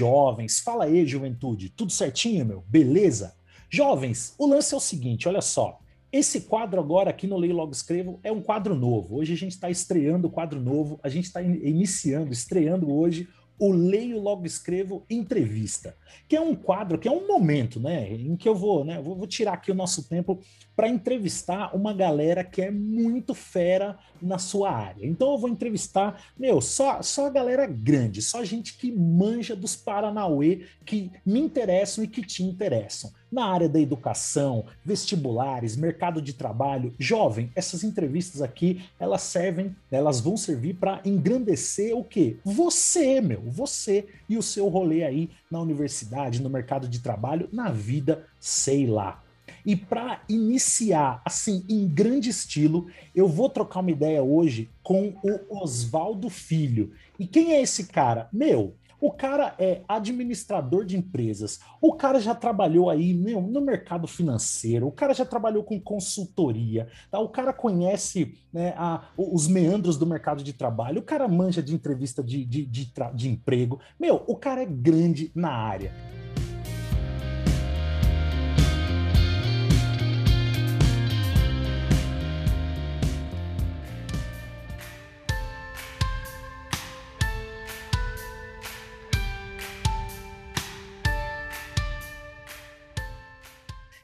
Jovens, 0.00 0.60
fala 0.60 0.84
aí, 0.84 1.06
juventude, 1.06 1.68
tudo 1.68 1.92
certinho, 1.92 2.46
meu? 2.46 2.64
Beleza? 2.66 3.34
Jovens, 3.68 4.34
o 4.38 4.46
lance 4.46 4.72
é 4.72 4.76
o 4.78 4.80
seguinte, 4.80 5.28
olha 5.28 5.42
só. 5.42 5.78
Esse 6.10 6.40
quadro 6.40 6.80
agora 6.80 7.10
aqui 7.10 7.26
no 7.26 7.36
Leio 7.36 7.54
Logo 7.54 7.72
Escrevo 7.72 8.18
é 8.24 8.32
um 8.32 8.40
quadro 8.40 8.74
novo. 8.74 9.16
Hoje 9.16 9.34
a 9.34 9.36
gente 9.36 9.52
está 9.52 9.68
estreando 9.68 10.26
o 10.26 10.30
quadro 10.30 10.58
novo, 10.58 10.98
a 11.02 11.10
gente 11.10 11.26
está 11.26 11.42
iniciando, 11.42 12.32
estreando 12.32 12.90
hoje 12.90 13.28
o 13.58 13.72
Leio 13.72 14.18
Logo 14.18 14.46
Escrevo 14.46 15.04
Entrevista, 15.10 15.94
que 16.26 16.34
é 16.34 16.40
um 16.40 16.54
quadro, 16.54 16.98
que 16.98 17.06
é 17.06 17.12
um 17.12 17.26
momento, 17.26 17.78
né, 17.78 18.10
em 18.10 18.34
que 18.34 18.48
eu 18.48 18.54
vou, 18.54 18.86
né, 18.86 19.02
vou, 19.02 19.14
vou 19.14 19.26
tirar 19.26 19.52
aqui 19.52 19.70
o 19.70 19.74
nosso 19.74 20.08
tempo 20.08 20.40
para 20.80 20.88
entrevistar 20.88 21.76
uma 21.76 21.92
galera 21.92 22.42
que 22.42 22.62
é 22.62 22.70
muito 22.70 23.34
fera 23.34 23.98
na 24.20 24.38
sua 24.38 24.70
área. 24.70 25.06
Então 25.06 25.32
eu 25.32 25.36
vou 25.36 25.50
entrevistar, 25.50 26.22
meu, 26.38 26.58
só, 26.62 27.02
só 27.02 27.26
a 27.26 27.30
galera 27.30 27.66
grande, 27.66 28.22
só 28.22 28.42
gente 28.42 28.78
que 28.78 28.90
manja 28.90 29.54
dos 29.54 29.76
Paranauê 29.76 30.62
que 30.86 31.10
me 31.24 31.38
interessam 31.38 32.02
e 32.02 32.08
que 32.08 32.22
te 32.22 32.42
interessam 32.42 33.12
na 33.30 33.44
área 33.44 33.68
da 33.68 33.78
educação, 33.78 34.64
vestibulares, 34.82 35.76
mercado 35.76 36.22
de 36.22 36.32
trabalho. 36.32 36.94
Jovem, 36.98 37.52
essas 37.54 37.84
entrevistas 37.84 38.40
aqui, 38.40 38.82
elas 38.98 39.20
servem, 39.20 39.76
elas 39.90 40.18
vão 40.18 40.34
servir 40.34 40.76
para 40.76 41.02
engrandecer 41.04 41.94
o 41.94 42.02
quê? 42.02 42.38
Você, 42.42 43.20
meu, 43.20 43.42
você 43.42 44.06
e 44.26 44.38
o 44.38 44.42
seu 44.42 44.66
rolê 44.68 45.04
aí 45.04 45.28
na 45.50 45.60
universidade, 45.60 46.40
no 46.40 46.48
mercado 46.48 46.88
de 46.88 47.00
trabalho, 47.00 47.50
na 47.52 47.70
vida, 47.70 48.26
sei 48.40 48.86
lá. 48.86 49.22
E 49.64 49.76
para 49.76 50.22
iniciar, 50.28 51.20
assim, 51.24 51.64
em 51.68 51.86
grande 51.86 52.30
estilo, 52.30 52.86
eu 53.14 53.28
vou 53.28 53.48
trocar 53.48 53.80
uma 53.80 53.90
ideia 53.90 54.22
hoje 54.22 54.68
com 54.82 55.14
o 55.22 55.62
Oswaldo 55.62 56.28
Filho. 56.28 56.92
E 57.18 57.26
quem 57.26 57.52
é 57.52 57.62
esse 57.62 57.86
cara? 57.86 58.28
Meu, 58.32 58.74
o 59.00 59.10
cara 59.10 59.54
é 59.58 59.80
administrador 59.88 60.84
de 60.84 60.96
empresas, 60.96 61.60
o 61.80 61.94
cara 61.94 62.20
já 62.20 62.34
trabalhou 62.34 62.90
aí 62.90 63.14
meu, 63.14 63.40
no 63.40 63.60
mercado 63.60 64.06
financeiro, 64.06 64.86
o 64.86 64.92
cara 64.92 65.14
já 65.14 65.24
trabalhou 65.24 65.64
com 65.64 65.80
consultoria, 65.80 66.86
tá? 67.10 67.18
o 67.18 67.28
cara 67.28 67.52
conhece 67.52 68.34
né, 68.52 68.74
a, 68.76 69.08
os 69.16 69.48
meandros 69.48 69.96
do 69.96 70.06
mercado 70.06 70.44
de 70.44 70.52
trabalho, 70.52 71.00
o 71.00 71.04
cara 71.04 71.26
manja 71.26 71.62
de 71.62 71.74
entrevista 71.74 72.22
de, 72.22 72.44
de, 72.44 72.66
de, 72.66 72.92
de 73.14 73.28
emprego. 73.30 73.80
Meu, 73.98 74.22
o 74.26 74.36
cara 74.36 74.62
é 74.62 74.66
grande 74.66 75.32
na 75.34 75.50
área. 75.50 75.94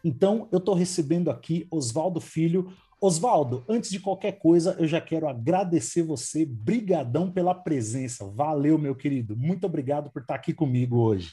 Então, 0.06 0.48
eu 0.52 0.58
estou 0.58 0.72
recebendo 0.72 1.32
aqui 1.32 1.66
Oswaldo 1.68 2.20
Filho. 2.20 2.72
Oswaldo, 3.00 3.64
antes 3.68 3.90
de 3.90 3.98
qualquer 3.98 4.38
coisa, 4.38 4.76
eu 4.78 4.86
já 4.86 5.00
quero 5.00 5.26
agradecer 5.26 6.04
você, 6.04 6.44
brigadão 6.46 7.28
pela 7.28 7.52
presença. 7.52 8.24
Valeu, 8.24 8.78
meu 8.78 8.94
querido. 8.94 9.36
Muito 9.36 9.66
obrigado 9.66 10.08
por 10.12 10.22
estar 10.22 10.36
aqui 10.36 10.54
comigo 10.54 10.98
hoje. 10.98 11.32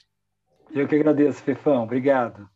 Eu 0.72 0.88
que 0.88 0.96
agradeço, 0.96 1.44
Fefão. 1.44 1.84
Obrigado. 1.84 2.50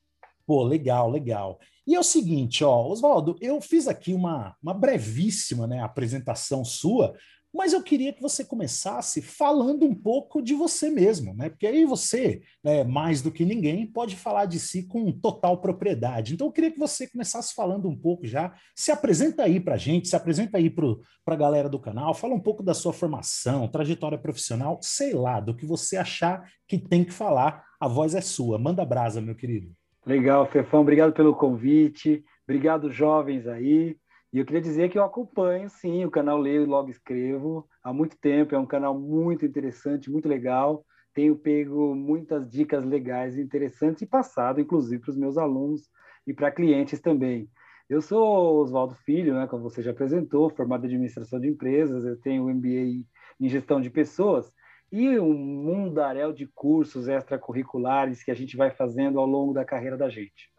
Pô, 0.43 0.63
legal, 0.63 1.07
legal. 1.07 1.59
E 1.85 1.93
é 1.93 1.99
o 1.99 2.03
seguinte, 2.03 2.63
ó, 2.63 2.87
Oswaldo, 2.87 3.35
eu 3.39 3.61
fiz 3.61 3.87
aqui 3.87 4.11
uma, 4.11 4.55
uma 4.59 4.73
brevíssima 4.73 5.67
né, 5.67 5.83
apresentação 5.83 6.65
sua, 6.65 7.13
mas 7.53 7.73
eu 7.73 7.81
queria 7.81 8.13
que 8.13 8.21
você 8.21 8.43
começasse 8.43 9.21
falando 9.21 9.85
um 9.85 9.95
pouco 9.95 10.41
de 10.41 10.53
você 10.53 10.89
mesmo, 10.89 11.33
né? 11.33 11.49
Porque 11.49 11.65
aí 11.65 11.85
você, 11.85 12.41
né, 12.63 12.83
mais 12.83 13.21
do 13.21 13.31
que 13.31 13.45
ninguém, 13.45 13.85
pode 13.85 14.15
falar 14.15 14.45
de 14.45 14.59
si 14.59 14.87
com 14.87 15.11
total 15.11 15.59
propriedade. 15.59 16.33
Então 16.33 16.47
eu 16.47 16.51
queria 16.51 16.71
que 16.71 16.79
você 16.79 17.07
começasse 17.07 17.53
falando 17.53 17.87
um 17.87 17.97
pouco 17.97 18.27
já. 18.27 18.53
Se 18.75 18.91
apresenta 18.91 19.43
aí 19.43 19.59
para 19.59 19.75
a 19.75 19.77
gente, 19.77 20.07
se 20.07 20.15
apresenta 20.15 20.57
aí 20.57 20.69
para 20.69 20.95
a 21.27 21.35
galera 21.35 21.69
do 21.69 21.79
canal, 21.79 22.13
fala 22.13 22.35
um 22.35 22.39
pouco 22.39 22.61
da 22.61 22.73
sua 22.73 22.93
formação, 22.93 23.67
trajetória 23.67 24.17
profissional, 24.17 24.79
sei 24.81 25.13
lá, 25.13 25.39
do 25.39 25.55
que 25.55 25.65
você 25.65 25.97
achar 25.97 26.43
que 26.67 26.77
tem 26.77 27.03
que 27.03 27.13
falar. 27.13 27.63
A 27.79 27.87
voz 27.87 28.15
é 28.15 28.21
sua. 28.21 28.57
Manda 28.57 28.83
brasa, 28.85 29.21
meu 29.21 29.35
querido. 29.35 29.71
Legal, 30.05 30.49
Fefão. 30.49 30.81
Obrigado 30.81 31.13
pelo 31.13 31.35
convite. 31.35 32.23
Obrigado, 32.47 32.89
jovens 32.89 33.45
aí. 33.45 33.97
E 34.33 34.39
eu 34.39 34.45
queria 34.45 34.61
dizer 34.61 34.89
que 34.89 34.97
eu 34.97 35.03
acompanho, 35.03 35.69
sim, 35.69 36.03
o 36.05 36.11
canal 36.11 36.37
Leio 36.37 36.63
e 36.63 36.65
Logo 36.65 36.89
Escrevo 36.89 37.67
há 37.81 37.93
muito 37.93 38.17
tempo. 38.19 38.53
É 38.53 38.59
um 38.59 38.65
canal 38.65 38.97
muito 38.99 39.45
interessante, 39.45 40.11
muito 40.11 40.27
legal. 40.27 40.85
Tenho 41.13 41.35
pego 41.37 41.95
muitas 41.95 42.49
dicas 42.49 42.83
legais 42.85 43.37
e 43.37 43.41
interessantes 43.41 44.01
e 44.01 44.05
passado, 44.05 44.59
inclusive, 44.59 45.01
para 45.01 45.11
os 45.11 45.17
meus 45.17 45.37
alunos 45.37 45.89
e 46.27 46.33
para 46.33 46.51
clientes 46.51 46.99
também. 46.99 47.49
Eu 47.89 48.01
sou 48.01 48.61
Oswaldo 48.61 48.95
Filho, 48.95 49.33
né, 49.33 49.47
como 49.47 49.63
você 49.63 49.81
já 49.81 49.91
apresentou, 49.91 50.49
formado 50.49 50.83
em 50.83 50.87
administração 50.87 51.39
de 51.39 51.47
empresas, 51.47 52.03
eu 52.03 52.19
tenho 52.19 52.49
MBA 52.49 53.05
em 53.39 53.47
gestão 53.47 53.79
de 53.79 53.89
pessoas 53.89 54.51
e 54.91 55.17
um 55.19 55.33
mundaréu 55.33 56.33
de 56.33 56.47
cursos 56.47 57.07
extracurriculares 57.07 58.23
que 58.23 58.31
a 58.31 58.33
gente 58.33 58.57
vai 58.57 58.71
fazendo 58.71 59.19
ao 59.19 59.25
longo 59.25 59.53
da 59.53 59.63
carreira 59.63 59.97
da 59.97 60.09
gente. 60.09 60.51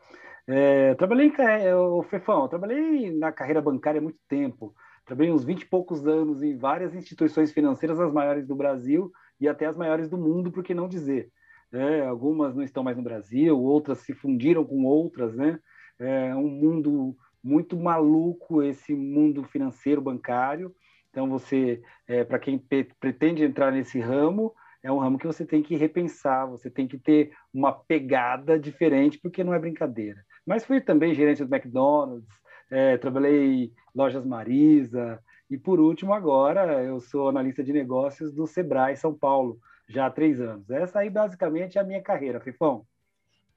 É, 0.50 0.94
trabalhei, 0.94 1.30
o 1.74 2.02
Fefão, 2.04 2.42
eu 2.44 2.48
trabalhei 2.48 3.12
na 3.12 3.30
carreira 3.30 3.60
bancária 3.60 3.98
há 3.98 4.02
muito 4.02 4.18
tempo. 4.26 4.74
Trabalhei 5.04 5.30
uns 5.30 5.44
20 5.44 5.62
e 5.62 5.66
poucos 5.66 6.06
anos 6.06 6.42
em 6.42 6.56
várias 6.56 6.94
instituições 6.94 7.52
financeiras, 7.52 8.00
as 8.00 8.10
maiores 8.12 8.46
do 8.46 8.56
Brasil 8.56 9.12
e 9.38 9.46
até 9.46 9.66
as 9.66 9.76
maiores 9.76 10.08
do 10.08 10.16
mundo, 10.16 10.50
por 10.50 10.64
que 10.64 10.72
não 10.72 10.88
dizer? 10.88 11.30
É, 11.70 12.00
algumas 12.06 12.54
não 12.54 12.62
estão 12.62 12.82
mais 12.82 12.96
no 12.96 13.02
Brasil, 13.02 13.58
outras 13.60 13.98
se 13.98 14.14
fundiram 14.14 14.64
com 14.64 14.84
outras, 14.86 15.34
né? 15.36 15.58
É 15.98 16.34
um 16.34 16.48
mundo 16.48 17.14
muito 17.44 17.76
maluco 17.76 18.62
esse 18.62 18.94
mundo 18.94 19.44
financeiro 19.44 20.00
bancário. 20.00 20.74
Então 21.10 21.28
você, 21.28 21.82
é, 22.06 22.24
para 22.24 22.38
quem 22.38 22.58
pretende 22.98 23.44
entrar 23.44 23.70
nesse 23.70 24.00
ramo, 24.00 24.54
é 24.82 24.90
um 24.90 24.98
ramo 24.98 25.18
que 25.18 25.26
você 25.26 25.44
tem 25.44 25.62
que 25.62 25.76
repensar, 25.76 26.46
você 26.46 26.70
tem 26.70 26.86
que 26.86 26.98
ter 26.98 27.32
uma 27.52 27.72
pegada 27.72 28.58
diferente, 28.58 29.18
porque 29.18 29.42
não 29.44 29.52
é 29.52 29.58
brincadeira. 29.58 30.24
Mas 30.48 30.64
fui 30.64 30.80
também 30.80 31.14
gerente 31.14 31.44
do 31.44 31.54
McDonald's, 31.54 32.26
é, 32.70 32.96
trabalhei 32.96 33.70
lojas 33.94 34.24
Marisa, 34.24 35.22
e 35.50 35.58
por 35.58 35.78
último, 35.78 36.14
agora 36.14 36.82
eu 36.82 36.98
sou 37.00 37.28
analista 37.28 37.62
de 37.62 37.70
negócios 37.70 38.32
do 38.32 38.46
Sebrae 38.46 38.96
São 38.96 39.12
Paulo, 39.12 39.58
já 39.86 40.06
há 40.06 40.10
três 40.10 40.40
anos. 40.40 40.70
Essa 40.70 41.00
aí 41.00 41.10
basicamente 41.10 41.76
é 41.76 41.82
a 41.82 41.84
minha 41.84 42.00
carreira, 42.00 42.40
Fifão. 42.40 42.86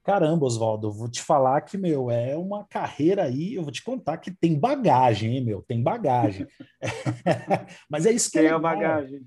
Caramba, 0.04 0.44
Oswaldo, 0.44 0.92
vou 0.92 1.08
te 1.08 1.22
falar 1.22 1.62
que, 1.62 1.78
meu, 1.78 2.10
é 2.10 2.36
uma 2.36 2.66
carreira 2.66 3.22
aí, 3.22 3.54
eu 3.54 3.62
vou 3.62 3.72
te 3.72 3.82
contar 3.82 4.18
que 4.18 4.30
tem 4.30 4.58
bagagem, 4.58 5.38
hein, 5.38 5.44
meu, 5.44 5.62
tem 5.62 5.82
bagagem. 5.82 6.46
Mas 7.88 8.04
é 8.04 8.12
isso 8.12 8.30
que 8.30 8.38
tem 8.38 8.48
é 8.48 8.50
a 8.50 8.58
bagagem. 8.58 9.22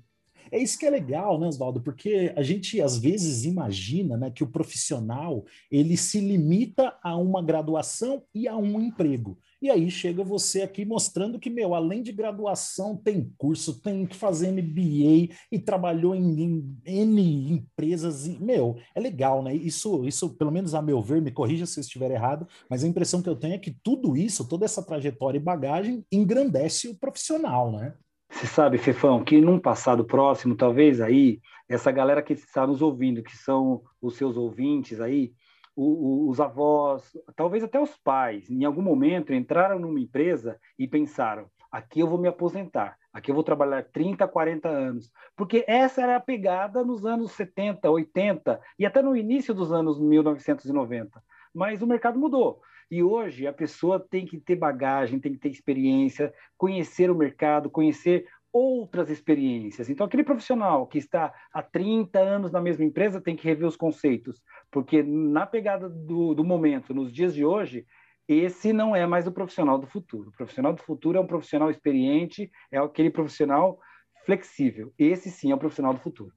É 0.50 0.58
isso 0.58 0.78
que 0.78 0.86
é 0.86 0.90
legal, 0.90 1.38
né, 1.38 1.46
Oswaldo? 1.46 1.80
Porque 1.80 2.32
a 2.36 2.42
gente 2.42 2.80
às 2.80 2.96
vezes 2.96 3.44
imagina 3.44 4.16
né, 4.16 4.30
que 4.30 4.44
o 4.44 4.50
profissional 4.50 5.44
ele 5.70 5.96
se 5.96 6.20
limita 6.20 6.96
a 7.02 7.16
uma 7.16 7.42
graduação 7.42 8.22
e 8.34 8.46
a 8.46 8.56
um 8.56 8.80
emprego. 8.80 9.38
E 9.60 9.70
aí 9.70 9.90
chega 9.90 10.22
você 10.22 10.62
aqui 10.62 10.84
mostrando 10.84 11.40
que, 11.40 11.48
meu, 11.48 11.74
além 11.74 12.02
de 12.02 12.12
graduação, 12.12 12.94
tem 12.96 13.32
curso, 13.38 13.80
tem 13.80 14.06
que 14.06 14.14
fazer 14.14 14.52
MBA 14.52 15.34
e 15.50 15.58
trabalhou 15.58 16.14
em, 16.14 16.78
em 16.84 17.00
N 17.00 17.52
empresas. 17.52 18.26
E, 18.26 18.38
meu, 18.38 18.76
é 18.94 19.00
legal, 19.00 19.42
né? 19.42 19.54
Isso, 19.54 20.04
isso, 20.04 20.30
pelo 20.36 20.52
menos 20.52 20.74
a 20.74 20.82
meu 20.82 21.02
ver, 21.02 21.22
me 21.22 21.30
corrija 21.30 21.64
se 21.64 21.80
eu 21.80 21.82
estiver 21.82 22.10
errado, 22.10 22.46
mas 22.68 22.84
a 22.84 22.88
impressão 22.88 23.22
que 23.22 23.28
eu 23.28 23.36
tenho 23.36 23.54
é 23.54 23.58
que 23.58 23.74
tudo 23.82 24.16
isso, 24.16 24.46
toda 24.46 24.64
essa 24.66 24.84
trajetória 24.84 25.38
e 25.38 25.42
bagagem 25.42 26.04
engrandece 26.12 26.88
o 26.88 26.94
profissional, 26.94 27.72
né? 27.72 27.94
Você 28.36 28.46
sabe, 28.46 28.76
Fefão, 28.76 29.24
que 29.24 29.40
num 29.40 29.58
passado 29.58 30.04
próximo, 30.04 30.54
talvez 30.54 31.00
aí, 31.00 31.40
essa 31.66 31.90
galera 31.90 32.22
que 32.22 32.34
está 32.34 32.66
nos 32.66 32.82
ouvindo, 32.82 33.22
que 33.22 33.34
são 33.34 33.80
os 34.00 34.14
seus 34.14 34.36
ouvintes 34.36 35.00
aí, 35.00 35.32
o, 35.74 36.26
o, 36.26 36.28
os 36.28 36.38
avós, 36.38 37.16
talvez 37.34 37.64
até 37.64 37.80
os 37.80 37.96
pais, 37.96 38.50
em 38.50 38.66
algum 38.66 38.82
momento 38.82 39.32
entraram 39.32 39.78
numa 39.78 39.98
empresa 39.98 40.60
e 40.78 40.86
pensaram: 40.86 41.46
aqui 41.72 42.00
eu 42.00 42.06
vou 42.06 42.18
me 42.18 42.28
aposentar, 42.28 42.98
aqui 43.10 43.30
eu 43.30 43.34
vou 43.34 43.42
trabalhar 43.42 43.84
30, 43.84 44.28
40 44.28 44.68
anos. 44.68 45.10
Porque 45.34 45.64
essa 45.66 46.02
era 46.02 46.16
a 46.16 46.20
pegada 46.20 46.84
nos 46.84 47.06
anos 47.06 47.32
70, 47.32 47.90
80 47.90 48.60
e 48.78 48.84
até 48.84 49.00
no 49.00 49.16
início 49.16 49.54
dos 49.54 49.72
anos 49.72 49.98
1990. 49.98 51.22
Mas 51.54 51.80
o 51.80 51.86
mercado 51.86 52.18
mudou. 52.18 52.60
E 52.90 53.02
hoje 53.02 53.46
a 53.46 53.52
pessoa 53.52 53.98
tem 53.98 54.24
que 54.24 54.38
ter 54.38 54.56
bagagem, 54.56 55.18
tem 55.18 55.32
que 55.32 55.38
ter 55.38 55.48
experiência, 55.48 56.32
conhecer 56.56 57.10
o 57.10 57.14
mercado, 57.14 57.70
conhecer 57.70 58.26
outras 58.52 59.10
experiências. 59.10 59.90
Então, 59.90 60.06
aquele 60.06 60.24
profissional 60.24 60.86
que 60.86 60.96
está 60.96 61.34
há 61.52 61.62
30 61.62 62.18
anos 62.18 62.50
na 62.50 62.60
mesma 62.60 62.84
empresa 62.84 63.20
tem 63.20 63.36
que 63.36 63.46
rever 63.46 63.66
os 63.68 63.76
conceitos, 63.76 64.42
porque 64.70 65.02
na 65.02 65.44
pegada 65.44 65.88
do, 65.88 66.34
do 66.34 66.42
momento, 66.42 66.94
nos 66.94 67.12
dias 67.12 67.34
de 67.34 67.44
hoje, 67.44 67.84
esse 68.28 68.72
não 68.72 68.96
é 68.96 69.06
mais 69.06 69.26
o 69.26 69.32
profissional 69.32 69.78
do 69.78 69.86
futuro. 69.86 70.30
O 70.30 70.32
profissional 70.32 70.72
do 70.72 70.82
futuro 70.82 71.18
é 71.18 71.20
um 71.20 71.26
profissional 71.26 71.70
experiente, 71.70 72.50
é 72.72 72.78
aquele 72.78 73.10
profissional 73.10 73.78
flexível. 74.24 74.92
Esse 74.98 75.30
sim 75.30 75.52
é 75.52 75.54
o 75.54 75.58
profissional 75.58 75.92
do 75.92 76.00
futuro. 76.00 76.32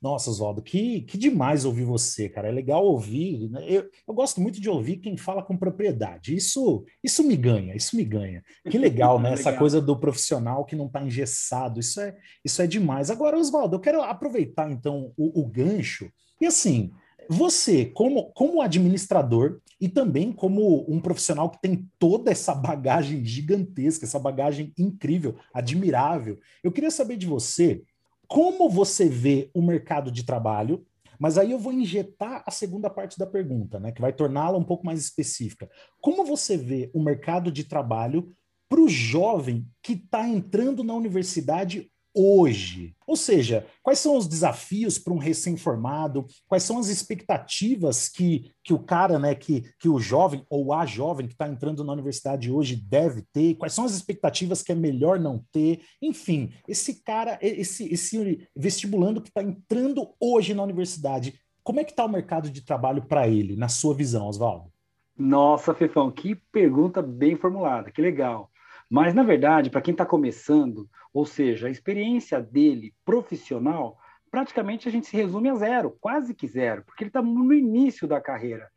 Nossa, 0.00 0.30
Oswaldo, 0.30 0.62
que, 0.62 1.02
que 1.02 1.18
demais 1.18 1.66
ouvir 1.66 1.84
você, 1.84 2.26
cara. 2.26 2.48
É 2.48 2.50
legal 2.50 2.84
ouvir. 2.84 3.50
Né? 3.50 3.64
Eu, 3.68 3.90
eu 4.08 4.14
gosto 4.14 4.40
muito 4.40 4.58
de 4.58 4.68
ouvir 4.68 4.96
quem 4.96 5.14
fala 5.16 5.42
com 5.42 5.58
propriedade. 5.58 6.34
Isso, 6.34 6.84
isso 7.04 7.22
me 7.22 7.36
ganha, 7.36 7.76
isso 7.76 7.94
me 7.94 8.04
ganha. 8.04 8.42
Que 8.70 8.78
legal, 8.78 9.20
né? 9.20 9.34
Essa 9.34 9.52
coisa 9.52 9.78
do 9.78 9.94
profissional 9.98 10.64
que 10.64 10.74
não 10.74 10.86
está 10.86 11.02
engessado. 11.02 11.78
Isso 11.80 12.00
é, 12.00 12.16
isso 12.42 12.62
é 12.62 12.66
demais. 12.66 13.10
Agora, 13.10 13.36
Oswaldo, 13.36 13.76
eu 13.76 13.80
quero 13.80 14.00
aproveitar 14.00 14.70
então 14.70 15.12
o, 15.18 15.42
o 15.42 15.46
gancho. 15.46 16.10
E 16.40 16.46
assim, 16.46 16.90
você, 17.28 17.84
como, 17.84 18.32
como 18.32 18.62
administrador 18.62 19.60
e 19.80 19.88
também 19.88 20.32
como 20.32 20.84
um 20.92 20.98
profissional 20.98 21.48
que 21.48 21.60
tem 21.60 21.88
toda 21.98 22.30
essa 22.30 22.54
bagagem 22.54 23.24
gigantesca, 23.24 24.04
essa 24.04 24.18
bagagem 24.18 24.72
incrível, 24.76 25.36
admirável, 25.54 26.38
eu 26.64 26.72
queria 26.72 26.90
saber 26.90 27.16
de 27.16 27.26
você 27.26 27.82
como 28.30 28.70
você 28.70 29.08
vê 29.08 29.50
o 29.52 29.60
mercado 29.60 30.08
de 30.08 30.22
trabalho, 30.22 30.86
mas 31.18 31.36
aí 31.36 31.50
eu 31.50 31.58
vou 31.58 31.72
injetar 31.72 32.44
a 32.46 32.50
segunda 32.52 32.88
parte 32.88 33.18
da 33.18 33.26
pergunta, 33.26 33.80
né, 33.80 33.90
que 33.90 34.00
vai 34.00 34.12
torná-la 34.12 34.56
um 34.56 34.62
pouco 34.62 34.86
mais 34.86 35.00
específica. 35.00 35.68
Como 36.00 36.24
você 36.24 36.56
vê 36.56 36.88
o 36.94 37.02
mercado 37.02 37.50
de 37.50 37.64
trabalho 37.64 38.32
para 38.68 38.80
o 38.80 38.88
jovem 38.88 39.66
que 39.82 39.94
está 39.94 40.28
entrando 40.28 40.84
na 40.84 40.94
universidade 40.94 41.89
hoje? 42.14 42.94
Ou 43.06 43.16
seja, 43.16 43.66
quais 43.82 43.98
são 43.98 44.16
os 44.16 44.26
desafios 44.26 44.98
para 44.98 45.12
um 45.12 45.18
recém-formado? 45.18 46.26
Quais 46.48 46.62
são 46.62 46.78
as 46.78 46.88
expectativas 46.88 48.08
que, 48.08 48.52
que 48.62 48.72
o 48.72 48.78
cara, 48.78 49.18
né, 49.18 49.34
que, 49.34 49.64
que 49.78 49.88
o 49.88 49.98
jovem 49.98 50.44
ou 50.48 50.72
a 50.72 50.86
jovem 50.86 51.26
que 51.26 51.34
está 51.34 51.48
entrando 51.48 51.84
na 51.84 51.92
universidade 51.92 52.50
hoje 52.50 52.76
deve 52.76 53.22
ter? 53.32 53.54
Quais 53.54 53.72
são 53.72 53.84
as 53.84 53.94
expectativas 53.94 54.62
que 54.62 54.72
é 54.72 54.74
melhor 54.74 55.18
não 55.18 55.44
ter? 55.52 55.82
Enfim, 56.00 56.52
esse 56.68 57.02
cara, 57.02 57.38
esse, 57.40 57.92
esse 57.92 58.48
vestibulando 58.54 59.20
que 59.20 59.28
está 59.28 59.42
entrando 59.42 60.14
hoje 60.20 60.54
na 60.54 60.62
universidade, 60.62 61.34
como 61.62 61.80
é 61.80 61.84
que 61.84 61.92
está 61.92 62.04
o 62.04 62.08
mercado 62.08 62.50
de 62.50 62.64
trabalho 62.64 63.02
para 63.02 63.28
ele, 63.28 63.56
na 63.56 63.68
sua 63.68 63.94
visão, 63.94 64.26
Oswaldo? 64.26 64.70
Nossa, 65.16 65.74
Fefão, 65.74 66.10
que 66.10 66.34
pergunta 66.34 67.02
bem 67.02 67.36
formulada, 67.36 67.90
que 67.90 68.00
legal. 68.00 68.49
Mas, 68.90 69.14
na 69.14 69.22
verdade, 69.22 69.70
para 69.70 69.80
quem 69.80 69.92
está 69.92 70.04
começando, 70.04 70.88
ou 71.14 71.24
seja, 71.24 71.68
a 71.68 71.70
experiência 71.70 72.40
dele 72.40 72.92
profissional, 73.04 73.96
praticamente 74.30 74.88
a 74.88 74.90
gente 74.90 75.06
se 75.06 75.16
resume 75.16 75.48
a 75.48 75.54
zero, 75.54 75.96
quase 76.00 76.34
que 76.34 76.48
zero, 76.48 76.82
porque 76.84 77.04
ele 77.04 77.10
está 77.10 77.22
no 77.22 77.52
início 77.52 78.08
da 78.08 78.20
carreira. 78.20 78.68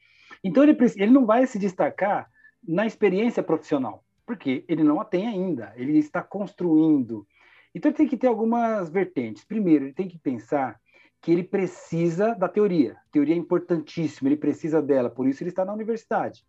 Então, 0.43 0.63
ele, 0.63 0.77
ele 0.97 1.11
não 1.11 1.25
vai 1.25 1.47
se 1.47 1.57
destacar 1.57 2.29
na 2.63 2.85
experiência 2.85 3.41
profissional, 3.41 4.03
porque 4.23 4.63
ele 4.67 4.83
não 4.83 5.01
a 5.01 5.05
tem 5.05 5.27
ainda, 5.27 5.73
ele 5.75 5.97
está 5.97 6.21
construindo. 6.21 7.25
Então, 7.73 7.89
ele 7.89 7.97
tem 7.97 8.07
que 8.07 8.17
ter 8.17 8.27
algumas 8.27 8.89
vertentes. 8.89 9.43
Primeiro, 9.43 9.85
ele 9.85 9.93
tem 9.93 10.07
que 10.07 10.19
pensar 10.19 10.79
que 11.23 11.31
ele 11.31 11.43
precisa 11.43 12.35
da 12.35 12.47
teoria. 12.47 12.93
A 12.93 13.11
teoria 13.11 13.33
é 13.33 13.37
importantíssima, 13.37 14.29
ele 14.29 14.37
precisa 14.37 14.79
dela, 14.79 15.09
por 15.09 15.27
isso 15.27 15.41
ele 15.41 15.49
está 15.49 15.65
na 15.65 15.73
universidade. 15.73 16.45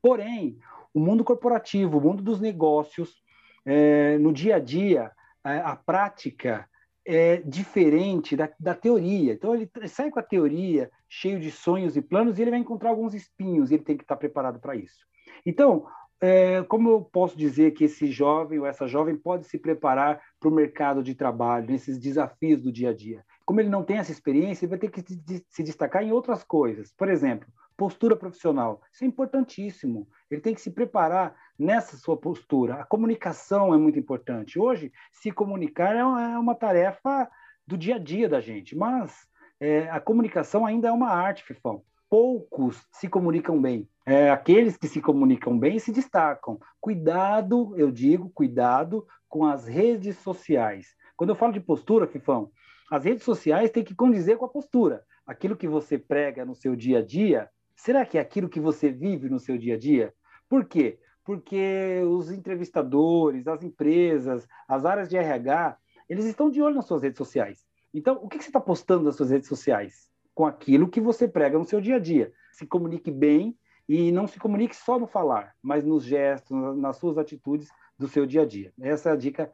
Porém, 0.00 0.58
o 0.92 1.00
mundo 1.00 1.24
corporativo, 1.24 1.98
o 1.98 2.00
mundo 2.00 2.22
dos 2.22 2.40
negócios, 2.40 3.22
é, 3.64 4.18
no 4.18 4.32
dia 4.32 4.56
a 4.56 4.58
dia, 4.58 5.10
a, 5.44 5.72
a, 5.72 5.76
prática 5.76 6.68
é 7.06 7.36
diferente 7.38 8.36
da, 8.36 8.50
da 8.58 8.74
teoria. 8.74 9.32
Então, 9.32 9.54
ele 9.54 9.70
sai 9.86 10.10
com 10.10 10.18
a 10.18 10.22
teoria 10.22 10.90
cheio 11.08 11.40
de 11.40 11.50
sonhos 11.50 11.96
e 11.96 12.02
planos 12.02 12.38
e 12.38 12.42
ele 12.42 12.50
vai 12.50 12.60
encontrar 12.60 12.90
alguns 12.90 13.14
espinhos 13.14 13.70
e 13.70 13.74
ele 13.74 13.84
tem 13.84 13.96
que 13.96 14.04
estar 14.04 14.16
preparado 14.16 14.60
para 14.60 14.76
isso. 14.76 15.06
Então, 15.44 15.86
é, 16.20 16.62
como 16.64 16.90
eu 16.90 17.00
posso 17.02 17.38
dizer 17.38 17.72
que 17.72 17.84
esse 17.84 18.10
jovem 18.10 18.58
ou 18.58 18.66
essa 18.66 18.86
jovem 18.88 19.16
pode 19.16 19.46
se 19.46 19.58
preparar 19.58 20.20
para 20.40 20.48
o 20.48 20.52
mercado 20.52 21.02
de 21.02 21.14
trabalho, 21.14 21.68
nesses 21.68 21.98
desafios 21.98 22.60
do 22.60 22.72
dia 22.72 22.90
a 22.90 22.94
dia? 22.94 23.24
Como 23.46 23.60
ele 23.60 23.68
não 23.68 23.84
tem 23.84 23.98
essa 23.98 24.12
experiência, 24.12 24.64
ele 24.64 24.70
vai 24.70 24.78
ter 24.78 24.90
que 24.90 25.04
se 25.48 25.62
destacar 25.62 26.02
em 26.02 26.12
outras 26.12 26.42
coisas. 26.42 26.92
Por 26.92 27.08
exemplo, 27.08 27.48
postura 27.78 28.16
profissional. 28.16 28.82
Isso 28.92 29.04
é 29.04 29.06
importantíssimo. 29.06 30.08
Ele 30.28 30.40
tem 30.40 30.52
que 30.52 30.60
se 30.60 30.72
preparar 30.72 31.36
nessa 31.56 31.96
sua 31.96 32.16
postura. 32.16 32.74
A 32.74 32.84
comunicação 32.84 33.72
é 33.72 33.78
muito 33.78 33.96
importante. 33.96 34.58
Hoje, 34.58 34.92
se 35.12 35.30
comunicar 35.30 35.94
é 35.94 36.04
uma 36.04 36.52
é 36.52 36.56
tarefa 36.56 37.30
do 37.64 37.78
dia 37.78 37.94
a 37.94 37.98
dia 37.98 38.28
da 38.28 38.40
gente, 38.40 38.76
mas 38.76 39.28
é, 39.60 39.88
a 39.90 40.00
comunicação 40.00 40.66
ainda 40.66 40.88
é 40.88 40.92
uma 40.92 41.10
arte, 41.10 41.44
Fifão. 41.44 41.84
Poucos 42.10 42.84
se 42.90 43.08
comunicam 43.08 43.62
bem. 43.62 43.88
É, 44.04 44.28
aqueles 44.28 44.76
que 44.76 44.88
se 44.88 45.00
comunicam 45.00 45.56
bem 45.56 45.78
se 45.78 45.92
destacam. 45.92 46.58
Cuidado, 46.80 47.74
eu 47.78 47.92
digo, 47.92 48.28
cuidado 48.30 49.06
com 49.28 49.46
as 49.46 49.68
redes 49.68 50.16
sociais. 50.18 50.96
Quando 51.16 51.30
eu 51.30 51.36
falo 51.36 51.52
de 51.52 51.60
postura, 51.60 52.08
Fifão, 52.08 52.50
as 52.90 53.04
redes 53.04 53.22
sociais 53.22 53.70
têm 53.70 53.84
que 53.84 53.94
condizer 53.94 54.36
com 54.36 54.46
a 54.46 54.48
postura. 54.48 55.04
Aquilo 55.24 55.56
que 55.56 55.68
você 55.68 55.96
prega 55.96 56.44
no 56.44 56.56
seu 56.56 56.74
dia 56.74 56.98
a 56.98 57.04
dia 57.04 57.48
Será 57.78 58.04
que 58.04 58.18
é 58.18 58.20
aquilo 58.20 58.48
que 58.48 58.58
você 58.58 58.90
vive 58.90 59.30
no 59.30 59.38
seu 59.38 59.56
dia 59.56 59.76
a 59.76 59.78
dia? 59.78 60.12
Por 60.48 60.64
quê? 60.64 60.98
Porque 61.24 62.02
os 62.02 62.28
entrevistadores, 62.28 63.46
as 63.46 63.62
empresas, 63.62 64.48
as 64.66 64.84
áreas 64.84 65.08
de 65.08 65.16
RH, 65.16 65.78
eles 66.08 66.24
estão 66.24 66.50
de 66.50 66.60
olho 66.60 66.74
nas 66.74 66.86
suas 66.86 67.02
redes 67.02 67.18
sociais. 67.18 67.64
Então, 67.94 68.18
o 68.20 68.28
que 68.28 68.36
você 68.42 68.48
está 68.48 68.60
postando 68.60 69.04
nas 69.04 69.14
suas 69.14 69.30
redes 69.30 69.48
sociais? 69.48 70.10
Com 70.34 70.44
aquilo 70.44 70.88
que 70.88 71.00
você 71.00 71.28
prega 71.28 71.56
no 71.56 71.64
seu 71.64 71.80
dia 71.80 71.96
a 71.96 71.98
dia. 72.00 72.32
Se 72.50 72.66
comunique 72.66 73.12
bem 73.12 73.56
e 73.88 74.10
não 74.10 74.26
se 74.26 74.40
comunique 74.40 74.74
só 74.74 74.98
no 74.98 75.06
falar, 75.06 75.54
mas 75.62 75.84
nos 75.84 76.02
gestos, 76.02 76.76
nas 76.76 76.96
suas 76.96 77.16
atitudes 77.16 77.68
do 77.96 78.08
seu 78.08 78.26
dia 78.26 78.42
a 78.42 78.46
dia. 78.46 78.72
Essa 78.80 79.10
é 79.10 79.12
a 79.12 79.16
dica 79.16 79.52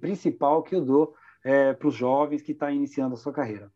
principal 0.00 0.62
que 0.62 0.74
eu 0.74 0.82
dou 0.82 1.14
é, 1.44 1.74
para 1.74 1.88
os 1.88 1.94
jovens 1.94 2.40
que 2.40 2.52
estão 2.52 2.68
tá 2.68 2.74
iniciando 2.74 3.14
a 3.14 3.18
sua 3.18 3.34
carreira. 3.34 3.70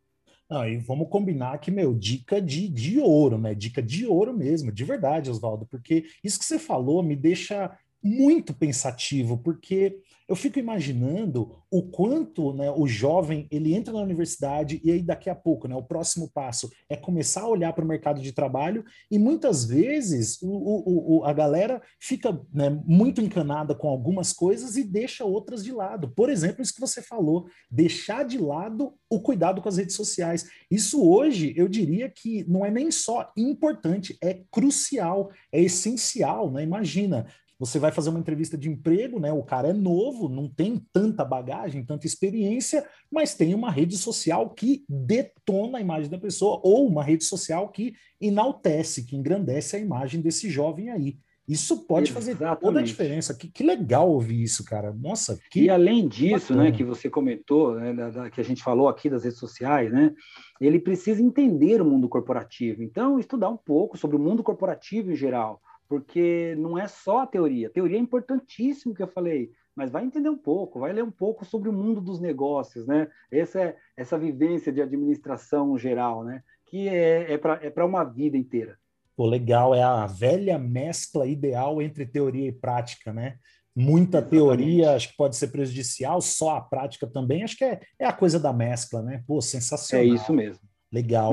Não, 0.51 0.69
e 0.69 0.79
vamos 0.79 1.09
combinar 1.09 1.59
que, 1.59 1.71
meu, 1.71 1.95
dica 1.95 2.43
de, 2.43 2.69
de 2.69 2.99
ouro, 2.99 3.39
né? 3.39 3.55
Dica 3.55 3.81
de 3.81 4.05
ouro 4.05 4.33
mesmo, 4.37 4.73
de 4.73 4.85
verdade, 4.85 5.31
Oswaldo, 5.31 5.65
porque 5.67 6.07
isso 6.25 6.41
que 6.41 6.45
você 6.45 6.59
falou 6.59 7.05
me 7.05 7.15
deixa 7.15 7.71
muito 8.03 8.55
pensativo, 8.55 9.37
porque 9.39 10.01
eu 10.31 10.37
fico 10.37 10.61
imaginando 10.61 11.57
o 11.69 11.83
quanto 11.83 12.53
né, 12.53 12.71
o 12.71 12.87
jovem 12.87 13.49
ele 13.51 13.75
entra 13.75 13.93
na 13.93 14.01
universidade 14.01 14.81
e 14.85 14.93
aí 14.93 15.03
daqui 15.03 15.29
a 15.29 15.35
pouco, 15.35 15.67
né, 15.67 15.75
o 15.75 15.83
próximo 15.83 16.31
passo 16.33 16.71
é 16.89 16.95
começar 16.97 17.43
a 17.43 17.49
olhar 17.49 17.73
para 17.73 17.85
o 17.85 17.89
mercado 17.89 18.21
de 18.23 18.31
trabalho 18.31 18.85
e 19.11 19.19
muitas 19.19 19.65
vezes 19.65 20.41
o, 20.41 20.49
o, 20.49 21.19
o 21.19 21.25
a 21.25 21.33
galera 21.33 21.83
fica 21.99 22.41
né, 22.55 22.71
muito 22.87 23.21
encanada 23.21 23.75
com 23.75 23.89
algumas 23.89 24.33
coisas 24.33 24.77
e 24.77 24.85
deixa 24.85 25.25
outras 25.25 25.65
de 25.65 25.73
lado. 25.73 26.09
Por 26.15 26.31
exemplo, 26.31 26.63
isso 26.63 26.75
que 26.75 26.81
você 26.81 27.03
falou, 27.03 27.49
deixar 27.69 28.25
de 28.25 28.39
lado 28.39 28.95
o 29.11 29.21
cuidado 29.21 29.61
com 29.61 29.69
as 29.69 29.79
redes 29.79 29.97
sociais. 29.97 30.49
Isso 30.71 31.05
hoje 31.05 31.53
eu 31.57 31.67
diria 31.67 32.09
que 32.09 32.45
não 32.49 32.65
é 32.65 32.71
nem 32.71 32.93
só 32.93 33.33
importante, 33.37 34.17
é 34.23 34.43
crucial, 34.49 35.33
é 35.51 35.61
essencial, 35.61 36.53
né? 36.53 36.63
Imagina, 36.63 37.27
você 37.61 37.79
vai 37.79 37.93
fazer 37.93 38.09
uma 38.09 38.19
entrevista 38.19 38.57
de 38.57 38.71
emprego, 38.71 39.21
né? 39.21 39.31
O 39.31 39.43
cara 39.43 39.69
é 39.69 39.73
novo, 39.75 40.31
não 40.31 40.49
tem 40.49 40.83
tanta 40.95 41.23
bagagem, 41.23 41.85
tanta 41.85 42.07
experiência, 42.07 42.89
mas 43.13 43.35
tem 43.35 43.55
uma 43.55 43.71
rede 43.71 43.99
social 43.99 44.49
que 44.49 44.83
detona 44.89 45.77
a 45.77 45.81
imagem 45.81 46.11
da 46.11 46.19
pessoa, 46.19 46.59
ou 46.65 46.87
uma 46.87 47.05
rede 47.05 47.23
social 47.23 47.69
que 47.69 47.93
enaltece, 48.19 49.05
que 49.05 49.15
engrandece 49.15 49.77
a 49.77 49.79
imagem 49.79 50.23
desse 50.23 50.49
jovem 50.49 50.89
aí. 50.89 51.19
Isso 51.47 51.85
pode 51.85 52.11
Exatamente. 52.11 52.39
fazer 52.39 52.61
toda 52.61 52.81
a 52.81 52.83
diferença. 52.83 53.35
Que, 53.35 53.49
que, 53.49 53.63
legal 53.63 54.09
ouvir 54.09 54.41
isso, 54.41 54.65
cara. 54.65 54.95
Nossa, 54.95 55.39
que. 55.51 55.65
E 55.65 55.71
além 55.71 56.09
disso, 56.09 56.55
né, 56.55 56.71
que 56.71 56.85
você 56.85 57.11
comentou, 57.11 57.75
né, 57.75 57.93
da, 57.93 58.09
da, 58.09 58.31
que 58.31 58.41
a 58.41 58.45
gente 58.45 58.63
falou 58.63 58.89
aqui 58.89 59.11
das 59.11 59.25
redes 59.25 59.39
sociais, 59.39 59.93
né? 59.93 60.15
Ele 60.61 60.79
precisa 60.79 61.21
entender 61.21 61.83
o 61.83 61.85
mundo 61.85 62.09
corporativo. 62.09 62.83
Então, 62.83 63.19
estudar 63.19 63.51
um 63.51 63.57
pouco 63.57 63.99
sobre 63.99 64.17
o 64.17 64.21
mundo 64.21 64.43
corporativo 64.43 65.11
em 65.11 65.17
geral 65.17 65.61
porque 65.91 66.55
não 66.57 66.79
é 66.79 66.87
só 66.87 67.23
a 67.23 67.27
teoria. 67.27 67.67
A 67.67 67.71
teoria 67.71 67.97
é 67.97 68.01
importantíssimo 68.01 68.95
que 68.95 69.03
eu 69.03 69.09
falei, 69.09 69.51
mas 69.75 69.91
vai 69.91 70.05
entender 70.05 70.29
um 70.29 70.39
pouco, 70.39 70.79
vai 70.79 70.93
ler 70.93 71.03
um 71.03 71.11
pouco 71.11 71.45
sobre 71.45 71.69
o 71.69 71.73
mundo 71.73 72.01
dos 72.01 72.21
negócios, 72.21 72.87
né? 72.87 73.09
Essa 73.29 73.61
é 73.61 73.77
essa 73.97 74.17
vivência 74.17 74.73
de 74.73 74.81
administração 74.81 75.77
geral, 75.77 76.23
né? 76.23 76.45
Que 76.65 76.89
é, 76.89 77.33
é 77.33 77.37
para 77.37 77.61
é 77.61 77.85
uma 77.85 78.05
vida 78.05 78.37
inteira. 78.37 78.79
Pô, 79.17 79.27
legal, 79.27 79.75
é 79.75 79.83
a 79.83 80.07
velha 80.07 80.57
mescla 80.61 81.27
ideal 81.27 81.83
entre 81.83 82.07
teoria 82.07 82.47
e 82.47 82.53
prática, 82.53 83.13
né? 83.13 83.37
Muita 83.75 84.19
Exatamente. 84.19 84.31
teoria 84.31 84.95
acho 84.95 85.09
que 85.09 85.17
pode 85.17 85.35
ser 85.35 85.49
prejudicial, 85.49 86.21
só 86.21 86.57
a 86.57 86.61
prática 86.61 87.05
também, 87.05 87.43
acho 87.43 87.57
que 87.57 87.65
é, 87.65 87.81
é 87.99 88.07
a 88.07 88.13
coisa 88.13 88.39
da 88.39 88.53
mescla, 88.53 89.03
né? 89.03 89.25
Pô, 89.27 89.41
sensacional. 89.41 90.07
É 90.07 90.09
isso 90.09 90.33
mesmo. 90.33 90.70
Legal. 90.93 91.33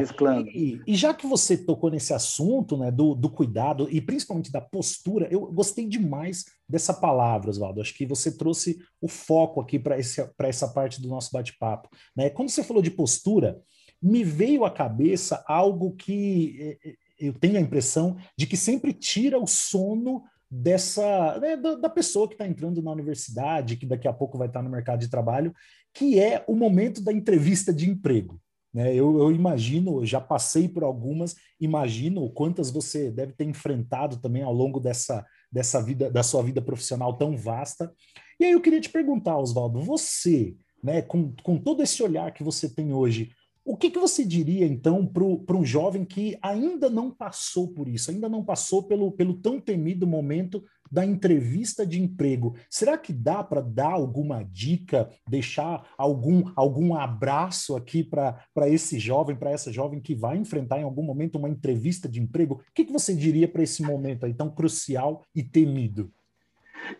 E, 0.54 0.80
e, 0.86 0.96
já 0.96 1.16
que 1.16 1.26
você 1.26 1.58
tocou 1.58 1.90
nesse 1.90 2.14
assunto, 2.14 2.78
né, 2.78 2.92
do, 2.92 3.16
do 3.16 3.28
cuidado 3.28 3.88
e 3.90 4.00
principalmente 4.00 4.52
da 4.52 4.62
postura, 4.62 5.28
eu 5.32 5.52
gostei 5.52 5.88
demais 5.88 6.46
dessa 6.70 6.94
palavra, 6.94 7.50
Oswaldo. 7.50 7.82
Acho 7.82 7.96
que 7.96 8.06
você 8.06 8.32
trouxe 8.38 8.78
o 9.02 9.08
foco 9.08 9.60
aqui 9.60 9.80
para 9.80 9.98
essa 9.98 10.68
parte 10.68 11.02
do 11.02 11.08
nosso 11.08 11.32
bate-papo. 11.32 11.90
Né? 12.16 12.30
Quando 12.30 12.50
você 12.50 12.64
falou 12.64 12.84
de 12.84 12.92
postura, 12.92 13.60
me 14.00 14.24
veio 14.24 14.64
à 14.64 14.70
cabeça 14.70 15.44
algo 15.48 15.96
que 15.96 16.56
eh, 16.60 16.90
eh, 16.90 16.96
eu 17.20 17.34
tenho 17.34 17.58
a 17.58 17.62
impressão 17.62 18.16
de 18.38 18.46
que 18.46 18.56
sempre 18.56 18.94
tira 18.94 19.40
o 19.40 19.48
sono 19.48 20.24
dessa 20.50 21.40
né, 21.40 21.58
da, 21.58 21.76
da, 21.76 21.90
pessoa 21.90 22.28
que 22.28 22.36
está 22.36 22.48
entrando 22.48 22.82
na 22.82 22.92
universidade, 22.92 23.76
que 23.76 23.88
daqui 23.88 24.08
a 24.08 24.14
pouco 24.14 24.38
vai 24.38 24.48
estar 24.48 24.62
no 24.62 24.70
mercado 24.70 25.00
de 25.00 25.10
trabalho, 25.10 25.54
que 25.94 26.20
é 26.20 26.44
o 26.48 26.56
momento 26.56 27.04
da 27.04 27.12
entrevista 27.12 27.74
de 27.74 27.90
emprego. 27.90 28.40
Né? 28.74 28.94
Eu, 28.94 29.20
eu 29.20 29.32
imagino, 29.32 30.06
já 30.06 30.20
passei 30.20 30.68
por 30.68 30.84
algumas, 30.84 31.36
imagino 31.60 32.30
quantas 32.30 32.70
você 32.70 33.10
deve 33.10 33.34
ter 33.34 33.46
enfrentado 33.46 34.18
também 34.18 34.44
ao 34.44 34.54
longo 34.54 34.80
dessa, 34.80 35.26
dessa 35.52 35.82
vida, 35.82 36.10
da 36.12 36.24
sua 36.24 36.44
vida 36.44 36.62
profissional 36.62 37.18
tão 37.18 37.36
vasta. 37.36 37.92
E 38.40 38.46
aí 38.46 38.52
eu 38.52 38.62
queria 38.62 38.82
te 38.82 38.90
perguntar, 38.90 39.38
Oswaldo, 39.38 39.82
você, 39.82 40.56
né, 40.84 41.02
com, 41.02 41.34
com 41.44 41.58
todo 41.58 41.82
esse 41.82 42.04
olhar 42.04 42.32
que 42.34 42.44
você 42.44 42.70
tem 42.70 42.94
hoje, 42.94 43.32
o 43.68 43.76
que, 43.76 43.92
que 43.92 44.00
você 44.00 44.24
diria, 44.24 44.66
então, 44.66 45.06
para 45.06 45.58
um 45.58 45.66
jovem 45.66 46.06
que 46.06 46.38
ainda 46.42 46.90
não 46.90 47.12
passou 47.12 47.68
por 47.68 47.90
isso, 47.90 48.10
ainda 48.10 48.30
não 48.30 48.42
passou 48.42 48.84
pelo, 48.84 49.12
pelo 49.12 49.34
tão 49.34 49.60
temido 49.60 50.08
momento 50.08 50.64
da 50.92 51.06
entrevista 51.06 51.86
de 51.86 52.02
emprego? 52.02 52.56
Será 52.70 52.98
que 52.98 53.14
dá 53.14 53.44
para 53.44 53.62
dar 53.62 53.92
alguma 53.92 54.44
dica, 54.44 55.10
deixar 55.28 55.88
algum, 55.98 56.52
algum 56.56 56.96
abraço 56.96 57.76
aqui 57.76 58.04
para 58.04 58.70
esse 58.70 59.00
jovem, 59.00 59.36
para 59.36 59.52
essa 59.52 59.72
jovem 59.72 60.00
que 60.00 60.16
vai 60.16 60.38
enfrentar 60.38 60.80
em 60.80 60.84
algum 60.84 61.04
momento 61.04 61.38
uma 61.38 61.50
entrevista 61.50 62.08
de 62.08 62.22
emprego? 62.22 62.56
O 62.56 62.74
que, 62.74 62.86
que 62.86 62.94
você 62.94 63.14
diria 63.16 63.48
para 63.48 63.64
esse 63.64 63.82
momento 63.82 64.26
aí 64.26 64.34
tão 64.34 64.50
crucial 64.50 65.24
e 65.36 65.44
temido? 65.44 66.12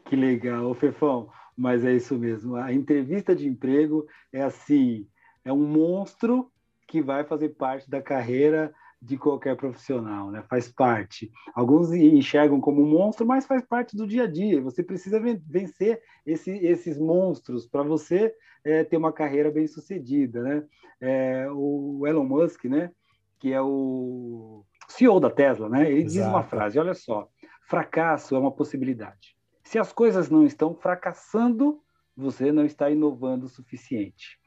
Que 0.06 0.16
legal, 0.16 0.74
Fefão, 0.74 1.30
mas 1.56 1.86
é 1.86 1.94
isso 1.94 2.18
mesmo. 2.18 2.56
A 2.56 2.74
entrevista 2.74 3.36
de 3.36 3.48
emprego 3.48 4.06
é 4.32 4.44
assim, 4.44 5.08
é 5.44 5.52
um 5.52 5.66
monstro 5.66 6.52
que 6.88 7.02
vai 7.02 7.24
fazer 7.24 7.50
parte 7.50 7.90
da 7.90 8.02
carreira 8.02 8.74
de 9.02 9.18
qualquer 9.18 9.56
profissional, 9.56 10.32
né? 10.32 10.44
Faz 10.50 10.72
parte. 10.72 11.32
Alguns 11.54 11.92
enxergam 11.94 12.60
como 12.60 12.82
um 12.82 12.90
monstro, 12.90 13.26
mas 13.26 13.46
faz 13.46 13.64
parte 13.64 13.96
do 13.96 14.08
dia 14.08 14.24
a 14.24 14.28
dia. 14.28 14.62
Você 14.62 14.84
precisa 14.84 15.20
vencer 15.20 16.02
esse, 16.26 16.52
esses 16.52 16.98
monstros 16.98 17.68
para 17.68 17.84
você 17.84 18.34
é, 18.64 18.84
ter 18.84 18.98
uma 18.98 19.14
carreira 19.14 19.52
bem 19.52 19.68
sucedida, 19.68 20.42
né? 20.42 20.64
É, 21.00 21.48
o 21.52 22.06
Elon 22.08 22.26
Musk, 22.26 22.66
né? 22.66 22.92
Que 23.40 23.54
é 23.54 23.62
o 23.62 24.66
CEO 24.88 25.20
da 25.20 25.30
Tesla, 25.30 25.70
né? 25.70 25.92
Ele 25.92 26.02
Exato. 26.02 26.14
diz 26.14 26.26
uma 26.26 26.44
frase: 26.44 26.80
olha 26.80 26.96
só, 26.96 27.30
fracasso 27.68 28.36
é 28.36 28.40
uma 28.40 28.52
possibilidade. 28.52 29.38
Se 29.64 29.78
as 29.78 29.94
coisas 29.94 30.30
não 30.30 30.44
estão 30.44 30.74
fracassando, 30.74 31.82
você 32.16 32.52
não 32.52 32.66
está 32.66 32.90
inovando 32.90 33.46
o 33.46 33.50
suficiente. 33.50 34.40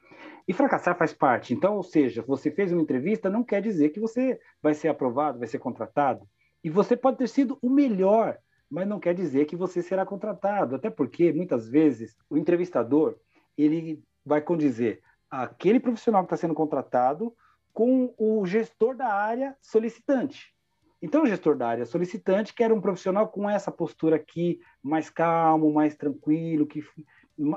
E 0.47 0.53
fracassar 0.53 0.97
faz 0.97 1.13
parte. 1.13 1.53
Então, 1.53 1.75
ou 1.75 1.83
seja, 1.83 2.21
você 2.21 2.51
fez 2.51 2.71
uma 2.71 2.81
entrevista, 2.81 3.29
não 3.29 3.43
quer 3.43 3.61
dizer 3.61 3.89
que 3.89 3.99
você 3.99 4.39
vai 4.61 4.73
ser 4.73 4.87
aprovado, 4.87 5.39
vai 5.39 5.47
ser 5.47 5.59
contratado. 5.59 6.27
E 6.63 6.69
você 6.69 6.95
pode 6.95 7.17
ter 7.17 7.27
sido 7.27 7.57
o 7.61 7.69
melhor, 7.69 8.37
mas 8.69 8.87
não 8.87 8.99
quer 8.99 9.13
dizer 9.13 9.45
que 9.45 9.55
você 9.55 9.81
será 9.81 10.05
contratado. 10.05 10.75
Até 10.75 10.89
porque, 10.89 11.31
muitas 11.31 11.67
vezes, 11.67 12.17
o 12.29 12.37
entrevistador 12.37 13.17
ele 13.57 14.03
vai 14.25 14.41
condizer 14.41 15.01
aquele 15.29 15.79
profissional 15.79 16.23
que 16.23 16.27
está 16.33 16.37
sendo 16.37 16.53
contratado 16.53 17.33
com 17.73 18.13
o 18.17 18.45
gestor 18.45 18.95
da 18.95 19.07
área 19.07 19.55
solicitante. 19.61 20.53
Então, 21.01 21.23
o 21.23 21.25
gestor 21.25 21.57
da 21.57 21.67
área 21.67 21.85
solicitante 21.85 22.53
quer 22.53 22.71
um 22.71 22.79
profissional 22.79 23.27
com 23.27 23.49
essa 23.49 23.71
postura 23.71 24.17
aqui, 24.17 24.59
mais 24.83 25.09
calmo, 25.09 25.73
mais 25.73 25.95
tranquilo, 25.95 26.67
que 26.67 26.83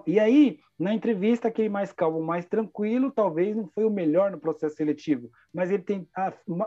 e 0.07 0.19
aí, 0.19 0.59
na 0.78 0.95
entrevista, 0.95 1.49
aquele 1.49 1.69
mais 1.69 1.93
calmo, 1.93 2.23
mais 2.23 2.47
tranquilo, 2.47 3.11
talvez 3.11 3.57
não 3.57 3.66
foi 3.66 3.85
o 3.85 3.90
melhor 3.90 4.31
no 4.31 4.38
processo 4.38 4.76
seletivo, 4.76 5.31
mas 5.52 5.71
ele 5.71 5.83
tem, 5.83 6.09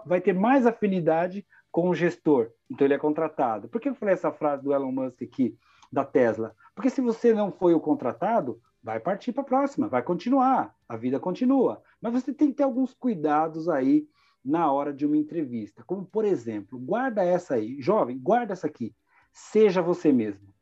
vai 0.05 0.21
ter 0.21 0.33
mais 0.33 0.65
afinidade 0.65 1.45
com 1.71 1.89
o 1.89 1.95
gestor, 1.95 2.51
então 2.69 2.85
ele 2.85 2.93
é 2.93 2.99
contratado. 2.99 3.67
Por 3.67 3.79
que 3.79 3.89
eu 3.89 3.95
falei 3.95 4.13
essa 4.13 4.31
frase 4.31 4.63
do 4.63 4.73
Elon 4.73 4.91
Musk 4.91 5.21
aqui, 5.21 5.55
da 5.91 6.03
Tesla? 6.03 6.55
Porque 6.75 6.89
se 6.89 7.01
você 7.01 7.33
não 7.33 7.51
foi 7.51 7.73
o 7.73 7.79
contratado, 7.79 8.59
vai 8.81 8.99
partir 8.99 9.31
para 9.31 9.41
a 9.41 9.45
próxima, 9.45 9.87
vai 9.87 10.01
continuar, 10.01 10.73
a 10.87 10.95
vida 10.95 11.19
continua. 11.19 11.81
Mas 12.01 12.13
você 12.13 12.33
tem 12.33 12.49
que 12.49 12.55
ter 12.55 12.63
alguns 12.63 12.93
cuidados 12.93 13.67
aí 13.67 14.07
na 14.43 14.71
hora 14.71 14.93
de 14.93 15.05
uma 15.05 15.17
entrevista, 15.17 15.83
como 15.85 16.05
por 16.05 16.23
exemplo, 16.23 16.79
guarda 16.79 17.23
essa 17.23 17.55
aí, 17.55 17.81
jovem, 17.81 18.17
guarda 18.17 18.53
essa 18.53 18.67
aqui, 18.67 18.95
seja 19.33 19.81
você 19.81 20.11
mesmo. 20.11 20.53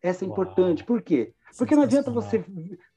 Essa 0.00 0.24
é 0.24 0.28
Uau. 0.28 0.32
importante, 0.32 0.84
por 0.84 1.02
quê? 1.02 1.34
Porque 1.56 1.76
não 1.76 1.82
adianta 1.82 2.10
você, 2.10 2.44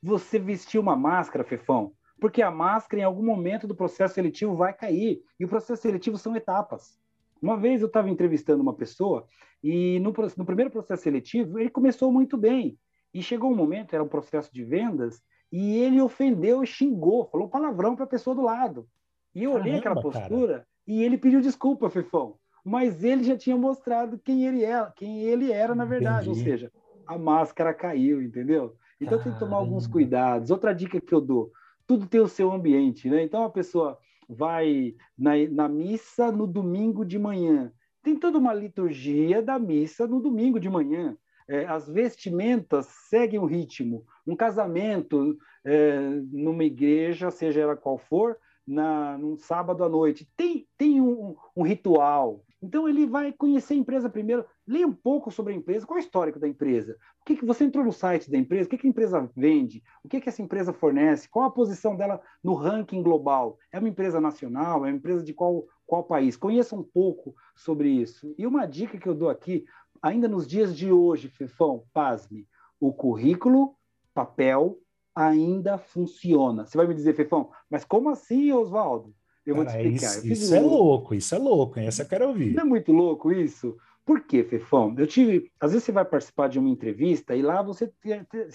você 0.02 0.40
vestir 0.40 0.80
uma 0.80 0.96
máscara, 0.96 1.44
Fefão, 1.44 1.94
porque 2.20 2.42
a 2.42 2.50
máscara, 2.50 3.02
em 3.02 3.06
algum 3.06 3.24
momento 3.24 3.68
do 3.68 3.76
processo 3.76 4.16
seletivo, 4.16 4.56
vai 4.56 4.74
cair. 4.74 5.22
E 5.40 5.46
o 5.46 5.48
processo 5.48 5.82
seletivo 5.82 6.18
são 6.18 6.36
etapas. 6.36 6.98
Uma 7.42 7.58
vez 7.58 7.82
eu 7.82 7.88
estava 7.88 8.10
entrevistando 8.10 8.64
uma 8.64 8.74
pessoa 8.74 9.28
e 9.62 10.00
no, 10.00 10.14
no, 10.38 10.46
primeiro 10.46 10.72
processo 10.72 11.04
seletivo 11.04 11.60
ele 11.60 11.70
começou 11.70 12.12
muito 12.12 12.38
bem. 12.38 12.78
E 13.14 13.22
chegou 13.22 13.52
um 13.52 13.56
momento, 13.56 13.94
era 13.94 14.04
um 14.04 14.08
processo 14.08 14.54
de 14.54 14.64
vendas, 14.64 15.22
e 15.52 15.78
ele 15.78 16.02
ofendeu 16.02 16.64
e 16.64 16.68
xingou, 16.68 17.26
falou 17.26 17.48
palavrão 17.48 17.96
para 17.96 18.06
a 18.06 18.10
pessoa 18.10 18.36
do 18.36 18.42
lado. 18.42 18.88
E 19.34 19.44
eu 19.44 19.54
olhei 19.54 19.76
aquela 19.76 20.02
postura 20.02 20.54
cara. 20.54 20.68
e 20.88 21.04
ele 21.04 21.18
pediu 21.18 21.42
desculpa, 21.42 21.90
Fefão. 21.90 22.36
Mas 22.64 23.04
ele 23.04 23.24
já 23.24 23.38
tinha 23.38 23.56
mostrado 23.56 24.18
quem 24.18 24.46
ele 24.46 24.64
era, 24.64 24.92
quem 24.92 25.22
ele 25.22 25.52
era 25.52 25.76
na 25.76 25.86
verdade. 25.86 26.30
Entendi. 26.30 26.40
Ou 26.40 26.46
seja, 26.46 26.72
a 27.08 27.18
máscara 27.18 27.74
caiu, 27.74 28.22
entendeu? 28.22 28.76
Então 29.00 29.22
tem 29.22 29.34
que 29.34 29.40
tomar 29.40 29.58
alguns 29.58 29.88
cuidados. 29.88 30.52
Outra 30.52 30.74
dica 30.74 31.00
que 31.00 31.14
eu 31.14 31.22
dou: 31.22 31.52
tudo 31.86 32.08
tem 32.08 32.22
o 32.22 32.28
seu 32.28 32.52
ambiente, 32.52 33.10
né? 33.10 33.24
Então 33.24 33.44
a 33.44 33.50
pessoa 33.50 33.98
vai 34.28 34.96
na, 35.18 35.32
na 35.52 35.70
missa 35.70 36.32
no 36.32 36.48
domingo 36.48 37.06
de 37.06 37.20
manhã. 37.20 37.72
Tem 38.02 38.16
toda 38.16 38.38
uma 38.38 38.54
liturgia 38.54 39.42
da 39.42 39.58
missa 39.58 40.08
no 40.08 40.22
domingo 40.22 40.60
de 40.60 40.70
manhã. 40.70 41.18
É, 41.48 41.66
as 41.66 41.88
vestimentas 41.88 42.88
seguem 43.10 43.40
o 43.40 43.46
ritmo. 43.46 44.04
Um 44.26 44.36
casamento 44.36 45.38
é, 45.64 46.00
numa 46.32 46.64
igreja, 46.64 47.30
seja 47.30 47.62
ela 47.62 47.76
qual 47.76 47.98
for, 47.98 48.38
na, 48.66 49.18
num 49.18 49.38
sábado 49.38 49.84
à 49.84 49.90
noite, 49.90 50.28
tem, 50.36 50.68
tem 50.78 51.00
um, 51.00 51.36
um 51.56 51.62
ritual, 51.62 52.44
então 52.66 52.90
ele 52.90 53.06
vai 53.06 53.32
conhecer 53.32 53.76
a 53.76 53.78
empresa 53.78 54.10
primeiro, 54.10 54.44
leia 54.68 54.88
um 54.88 54.94
pouco 54.94 55.30
sobre 55.30 55.54
a 55.54 55.56
empresa, 55.56 55.86
qual 55.86 56.00
é 56.00 56.02
o 56.02 56.04
histórico 56.04 56.40
da 56.40 56.48
empresa, 56.48 56.98
o 57.22 57.26
que, 57.26 57.36
que 57.36 57.46
você 57.46 57.64
entrou 57.64 57.86
no 57.86 57.92
site 57.92 58.30
da 58.32 58.38
empresa, 58.38 58.66
o 58.66 58.70
que, 58.70 58.78
que 58.80 58.88
a 58.88 58.90
empresa 58.90 59.30
vende, 59.36 59.84
o 60.04 60.10
que, 60.10 60.20
que 60.20 60.28
essa 60.28 60.42
empresa 60.42 60.74
fornece, 60.74 61.30
qual 61.30 61.46
a 61.46 61.52
posição 61.52 61.96
dela 61.96 62.20
no 62.44 62.56
ranking 62.56 63.04
global, 63.04 63.60
é 63.72 63.78
uma 63.78 63.88
empresa 63.88 64.20
nacional, 64.20 64.84
é 64.84 64.90
uma 64.90 64.98
empresa 64.98 65.24
de 65.24 65.32
qual, 65.32 65.68
qual 65.86 66.04
país, 66.04 66.36
conheça 66.36 66.76
um 66.76 66.84
pouco 66.84 67.36
sobre 67.56 67.88
isso. 67.88 68.34
E 68.36 68.48
uma 68.48 68.66
dica 68.66 68.98
que 68.98 69.08
eu 69.08 69.14
dou 69.14 69.30
aqui, 69.30 69.64
ainda 70.02 70.28
nos 70.28 70.48
dias 70.48 70.76
de 70.76 70.92
hoje, 70.92 71.30
Fefão, 71.30 71.84
pasme, 71.94 72.48
o 72.80 72.92
currículo, 72.92 73.76
papel, 74.12 74.80
ainda 75.14 75.78
funciona. 75.78 76.66
Você 76.66 76.76
vai 76.76 76.88
me 76.88 76.96
dizer, 76.96 77.14
Fefão, 77.14 77.52
mas 77.70 77.86
como 77.86 78.10
assim, 78.10 78.52
Oswaldo? 78.52 79.14
Eu 79.46 79.56
Cara, 79.56 79.66
vou 79.66 79.66
te 79.66 79.96
explicar. 79.96 80.18
Isso, 80.18 80.28
isso 80.28 80.56
é 80.56 80.60
louco, 80.60 81.16
isso 81.16 81.36
é 81.36 81.38
louco, 81.38 81.80
essa 81.80 82.02
eu 82.04 82.08
quero 82.08 82.28
ouvir. 82.28 82.54
Não 82.54 82.64
é 82.64 82.66
muito 82.66 82.92
louco 82.92 83.32
isso? 83.32 83.78
Por 84.06 84.22
quê, 84.22 84.44
Fefão? 84.44 84.94
Eu 84.98 85.08
tive. 85.08 85.52
Às 85.60 85.72
vezes 85.72 85.86
você 85.86 85.92
vai 85.92 86.06
participar 86.06 86.48
de 86.48 86.60
uma 86.60 86.70
entrevista 86.70 87.36
e 87.36 87.42
lá 87.42 87.62
você 87.62 87.92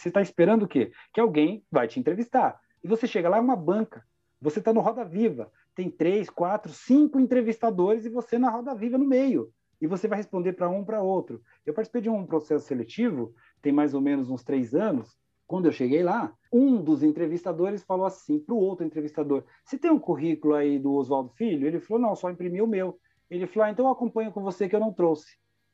está 0.04 0.22
esperando 0.22 0.62
o 0.62 0.68
quê? 0.68 0.92
Que 1.12 1.20
alguém 1.20 1.64
vai 1.70 1.88
te 1.88 1.98
entrevistar. 1.98 2.60
E 2.82 2.88
você 2.88 3.06
chega 3.06 3.28
lá, 3.28 3.38
é 3.38 3.40
uma 3.40 3.56
banca. 3.56 4.04
Você 4.40 4.60
está 4.60 4.72
no 4.72 4.80
Roda 4.80 5.04
Viva. 5.04 5.50
Tem 5.74 5.90
três, 5.90 6.30
quatro, 6.30 6.72
cinco 6.72 7.18
entrevistadores 7.18 8.04
e 8.04 8.08
você 8.08 8.38
na 8.38 8.50
Roda 8.50 8.74
Viva 8.74 8.96
no 8.96 9.04
meio. 9.04 9.52
E 9.80 9.86
você 9.86 10.06
vai 10.06 10.18
responder 10.18 10.52
para 10.52 10.68
um, 10.68 10.84
para 10.84 11.02
outro. 11.02 11.42
Eu 11.66 11.74
participei 11.74 12.02
de 12.02 12.10
um 12.10 12.26
processo 12.26 12.66
seletivo, 12.66 13.34
tem 13.60 13.72
mais 13.72 13.92
ou 13.92 14.00
menos 14.00 14.30
uns 14.30 14.44
três 14.44 14.74
anos, 14.74 15.16
quando 15.50 15.66
eu 15.66 15.72
cheguei 15.72 16.00
lá, 16.00 16.32
um 16.52 16.80
dos 16.80 17.02
entrevistadores 17.02 17.82
falou 17.82 18.06
assim 18.06 18.38
para 18.38 18.54
o 18.54 18.58
outro 18.58 18.86
entrevistador: 18.86 19.42
Você 19.64 19.76
tem 19.76 19.90
um 19.90 19.98
currículo 19.98 20.54
aí 20.54 20.78
do 20.78 20.92
Oswaldo 20.92 21.30
Filho? 21.30 21.66
Ele 21.66 21.80
falou: 21.80 22.00
Não, 22.00 22.14
só 22.14 22.30
imprimi 22.30 22.62
o 22.62 22.68
meu. 22.68 22.96
Ele 23.28 23.48
falou: 23.48 23.66
ah, 23.66 23.70
Então 23.72 23.86
eu 23.86 23.90
acompanho 23.90 24.30
com 24.30 24.40
você 24.44 24.68
que 24.68 24.76
eu 24.76 24.80
não 24.80 24.92
trouxe. 24.92 25.26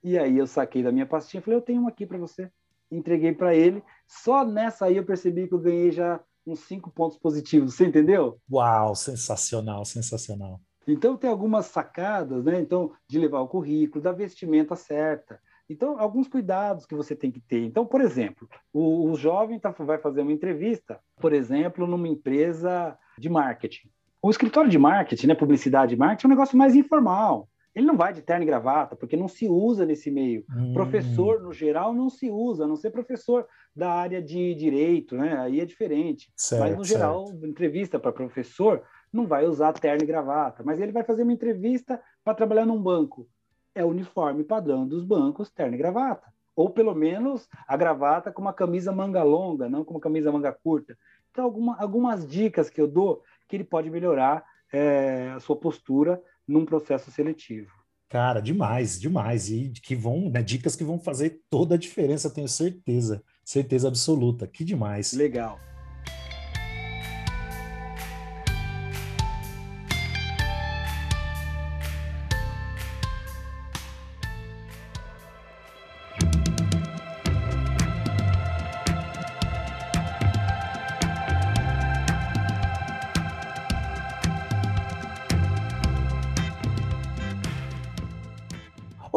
E 0.03 0.19
aí 0.19 0.39
eu 0.39 0.47
saquei 0.47 0.83
da 0.83 0.91
minha 0.91 1.05
pastinha 1.05 1.41
e 1.41 1.45
falei: 1.45 1.59
Eu 1.59 1.63
tenho 1.63 1.83
um 1.83 1.89
aqui 1.89 2.07
para 2.07 2.17
você. 2.17 2.51
Entreguei 2.91 3.35
para 3.35 3.55
ele. 3.55 3.85
Só 4.09 4.47
nessa 4.47 4.87
aí 4.87 4.97
eu 4.97 5.05
percebi 5.05 5.47
que 5.47 5.53
eu 5.53 5.61
ganhei 5.61 5.93
já 5.93 6.19
uns 6.47 6.61
cinco 6.61 6.91
pontos 6.91 7.19
positivos. 7.19 7.75
Você 7.75 7.85
entendeu? 7.85 8.41
Uau, 8.51 8.95
sensacional, 8.95 9.85
sensacional. 9.85 10.59
Então 10.89 11.19
tem 11.19 11.29
algumas 11.29 11.67
sacadas, 11.67 12.43
né? 12.47 12.59
Então, 12.59 12.93
de 13.07 13.19
levar 13.19 13.41
o 13.41 13.49
currículo, 13.49 14.03
da 14.03 14.13
vestimenta 14.13 14.75
certa, 14.75 15.39
então, 15.69 15.99
alguns 15.99 16.29
cuidados 16.29 16.87
que 16.87 16.95
você 16.95 17.17
tem 17.17 17.31
que 17.31 17.41
ter. 17.41 17.65
Então, 17.65 17.85
por 17.85 18.01
exemplo, 18.01 18.49
o, 18.73 19.11
o 19.11 19.17
jovem 19.17 19.59
tá, 19.59 19.71
vai 19.71 19.99
fazer 19.99 20.21
uma 20.21 20.33
entrevista, 20.33 21.01
por 21.21 21.33
exemplo, 21.33 21.87
numa 21.87 22.09
empresa 22.09 22.97
de 23.19 23.29
marketing. 23.29 23.89
O 24.23 24.31
escritório 24.31 24.71
de 24.71 24.79
marketing, 24.79 25.27
né, 25.29 25.35
publicidade 25.35 25.95
e 25.95 25.99
marketing, 25.99 26.27
é 26.27 26.29
um 26.29 26.31
negócio 26.31 26.57
mais 26.57 26.75
informal. 26.75 27.49
Ele 27.75 27.87
não 27.87 27.97
vai 27.97 28.13
de 28.13 28.23
terno 28.23 28.43
e 28.43 28.47
gravata, 28.47 28.97
porque 28.97 29.17
não 29.17 29.29
se 29.29 29.47
usa 29.47 29.85
nesse 29.85 30.11
meio. 30.11 30.45
Hum. 30.51 30.73
Professor, 30.73 31.43
no 31.43 31.53
geral, 31.53 31.93
não 31.93 32.09
se 32.09 32.31
usa, 32.31 32.65
a 32.65 32.67
não 32.67 32.77
ser 32.77 32.91
professor 32.91 33.47
da 33.75 33.93
área 33.93 34.23
de 34.23 34.55
direito, 34.55 35.15
né? 35.15 35.37
Aí 35.39 35.61
é 35.61 35.65
diferente. 35.67 36.33
Certo, 36.35 36.63
Mas, 36.63 36.77
no 36.77 36.85
geral, 36.85 37.27
certo. 37.27 37.47
entrevista 37.47 37.99
para 37.99 38.13
professor 38.13 38.83
não 39.13 39.27
vai 39.27 39.47
usar 39.47 39.75
terno 39.75 40.03
e 40.03 40.07
gravata. 40.07 40.63
Mas 40.65 40.81
ele 40.81 40.91
vai 40.93 41.05
fazer 41.05 41.23
uma 41.23 41.33
entrevista 41.33 42.01
para 42.25 42.35
trabalhar 42.35 42.65
num 42.65 42.81
banco 42.81 43.29
é 43.77 43.85
o 43.85 43.89
uniforme 43.89 44.43
padrão 44.43 44.89
dos 44.89 45.05
bancos, 45.05 45.51
terno 45.51 45.75
e 45.75 45.79
gravata. 45.79 46.33
Ou 46.57 46.71
pelo 46.71 46.95
menos 46.95 47.47
a 47.69 47.77
gravata 47.77 48.33
com 48.33 48.41
uma 48.41 48.53
camisa 48.53 48.91
manga 48.91 49.23
longa, 49.23 49.69
não 49.69 49.85
com 49.85 49.93
uma 49.93 50.01
camisa 50.01 50.33
manga 50.33 50.51
curta. 50.51 50.97
Então, 51.31 51.45
alguma, 51.45 51.79
algumas 51.79 52.27
dicas 52.27 52.71
que 52.71 52.81
eu 52.81 52.89
dou 52.89 53.23
que 53.47 53.55
ele 53.55 53.65
pode 53.65 53.91
melhorar 53.91 54.43
é, 54.73 55.33
a 55.37 55.41
sua 55.41 55.55
postura 55.55 56.21
num 56.49 56.65
processo 56.65 57.11
seletivo. 57.11 57.71
Cara, 58.09 58.41
demais, 58.41 58.99
demais. 58.99 59.51
E 59.51 59.71
que 59.71 59.95
vão, 59.95 60.31
né, 60.31 60.43
dicas 60.43 60.75
que 60.75 60.85
vão 60.85 60.99
fazer 60.99 61.43
toda 61.51 61.75
a 61.75 61.79
diferença, 61.79 62.31
tenho 62.31 62.49
certeza, 62.49 63.23
certeza 63.45 63.89
absoluta. 63.89 64.47
Que 64.47 64.65
demais. 64.65 65.13
Legal. 65.13 65.59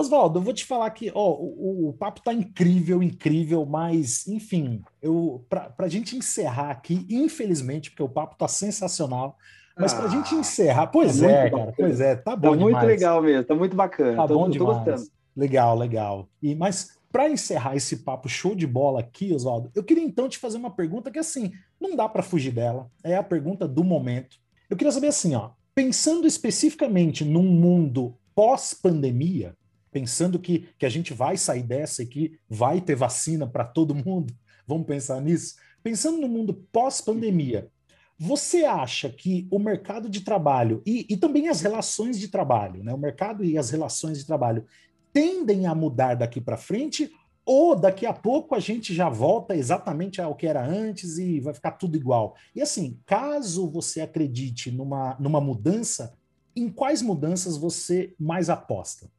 Oswaldo, 0.10 0.40
eu 0.40 0.44
vou 0.44 0.54
te 0.54 0.66
falar 0.66 0.90
que 0.90 1.12
ó, 1.14 1.32
o, 1.32 1.90
o, 1.90 1.94
papo 1.94 2.22
tá 2.22 2.34
incrível, 2.34 3.04
incrível, 3.04 3.66
mas, 3.66 4.28
enfim, 4.28 4.82
eu 5.02 5.46
para 5.48 5.74
a 5.78 5.88
gente 5.88 6.18
encerrar 6.18 6.72
aqui, 6.72 7.06
infelizmente, 7.10 7.92
porque 7.92 8.04
o 8.04 8.10
papo 8.10 8.36
tá 8.36 8.48
sensacional, 8.48 9.38
mas 9.78 9.94
para 9.94 10.06
a 10.06 10.10
gente 10.10 10.36
ah, 10.36 10.40
encerrar, 10.40 10.88
pois 10.88 11.20
tá 11.20 11.30
é, 11.30 11.50
cara, 11.50 11.74
pois 11.76 12.02
é, 12.02 12.16
tá 12.16 12.36
bom 12.36 12.52
tá 12.52 12.58
muito 12.58 12.86
legal 12.86 13.22
mesmo, 13.22 13.44
tá 13.46 13.56
muito 13.56 13.76
bacana. 13.76 14.18
Tá 14.18 14.28
tô, 14.28 14.34
bom 14.34 14.50
demais. 14.50 14.78
Gostando. 14.78 15.12
Legal, 15.36 15.78
legal. 15.78 16.28
E 16.42 16.54
mas 16.54 16.98
para 17.12 17.30
encerrar 17.30 17.76
esse 17.76 17.98
papo 17.98 18.28
show 18.28 18.54
de 18.54 18.68
bola 18.68 19.00
aqui, 19.00 19.34
Oswaldo, 19.34 19.72
eu 19.74 19.84
queria 19.84 20.04
então 20.04 20.28
te 20.28 20.38
fazer 20.38 20.58
uma 20.58 20.72
pergunta 20.72 21.10
que 21.10 21.20
assim, 21.20 21.52
não 21.80 21.96
dá 21.96 22.10
para 22.10 22.24
fugir 22.24 22.52
dela, 22.52 22.90
é 23.04 23.16
a 23.16 23.24
pergunta 23.24 23.68
do 23.68 23.84
momento. 23.84 24.38
Eu 24.70 24.78
queria 24.78 24.92
saber 24.92 25.08
assim, 25.08 25.34
ó, 25.34 25.52
pensando 25.74 26.28
especificamente 26.28 27.24
num 27.24 27.44
mundo 27.44 28.16
pós-pandemia, 28.36 29.56
pensando 29.92 30.40
que, 30.40 30.70
que 30.78 30.86
a 30.86 30.90
gente 30.90 31.14
vai 31.14 31.38
sair 31.38 31.64
dessa 31.64 32.04
e 32.04 32.08
que 32.08 32.40
vai 32.50 32.82
ter 32.82 32.96
vacina 32.96 33.48
para 33.48 33.64
todo 33.64 33.96
mundo, 33.96 34.34
vamos 34.66 34.88
pensar 34.88 35.22
nisso? 35.22 35.56
Pensando 35.82 36.20
no 36.20 36.28
mundo 36.28 36.54
pós-pandemia, 36.72 37.70
você 38.18 38.66
acha 38.66 39.10
que 39.10 39.48
o 39.50 39.58
mercado 39.58 40.10
de 40.10 40.22
trabalho 40.22 40.84
e, 40.86 41.06
e 41.10 41.16
também 41.16 41.48
as 41.48 41.62
relações 41.62 42.20
de 42.20 42.28
trabalho, 42.28 42.84
né, 42.84 42.94
o 42.94 42.98
mercado 42.98 43.46
e 43.46 43.58
as 43.58 43.70
relações 43.70 44.20
de 44.20 44.26
trabalho, 44.26 44.66
tendem 45.14 45.66
a 45.66 45.74
mudar 45.74 46.16
daqui 46.16 46.42
para 46.42 46.58
frente 46.58 47.10
ou 47.46 47.76
daqui 47.76 48.06
a 48.06 48.14
pouco 48.14 48.54
a 48.54 48.60
gente 48.60 48.94
já 48.94 49.10
volta 49.10 49.56
exatamente 49.56 50.22
ao 50.22 50.36
que 50.36 50.46
era 50.46 50.64
antes 50.64 51.18
e 51.18 51.40
vai 51.40 51.54
ficar 51.54 51.72
tudo 51.72 51.98
igual. 51.98 52.36
E 52.54 52.62
assim, 52.62 53.00
caso 53.06 53.68
você 53.68 54.02
acredite 54.02 54.70
numa, 54.70 55.16
numa 55.20 55.42
mudança, 55.42 56.14
em 56.56 56.70
quais 56.70 57.02
mudanças 57.02 57.58
você 57.58 58.14
mais 58.20 58.50
aposta? 58.50 59.10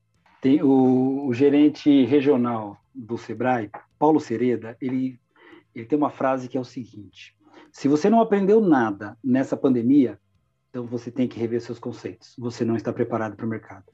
Tem 0.40 0.62
o, 0.62 1.26
o, 1.26 1.34
gerente 1.34 2.04
regional 2.04 2.78
do 2.94 3.18
Sebrae, 3.18 3.70
Paulo 3.98 4.18
Sereda, 4.18 4.76
ele, 4.80 5.20
ele 5.74 5.84
tem 5.84 5.98
uma 5.98 6.10
frase 6.10 6.48
que 6.48 6.56
é 6.56 6.60
o 6.60 6.64
seguinte: 6.64 7.36
se 7.70 7.88
você 7.88 8.08
não 8.08 8.20
aprendeu 8.20 8.60
nada 8.60 9.18
nessa 9.22 9.56
pandemia, 9.56 10.18
então 10.70 10.86
você 10.86 11.10
tem 11.10 11.28
que 11.28 11.38
rever 11.38 11.60
seus 11.60 11.78
conceitos. 11.78 12.34
Você 12.38 12.64
não 12.64 12.76
está 12.76 12.92
preparado 12.92 13.36
para 13.36 13.44
o 13.44 13.48
mercado. 13.48 13.84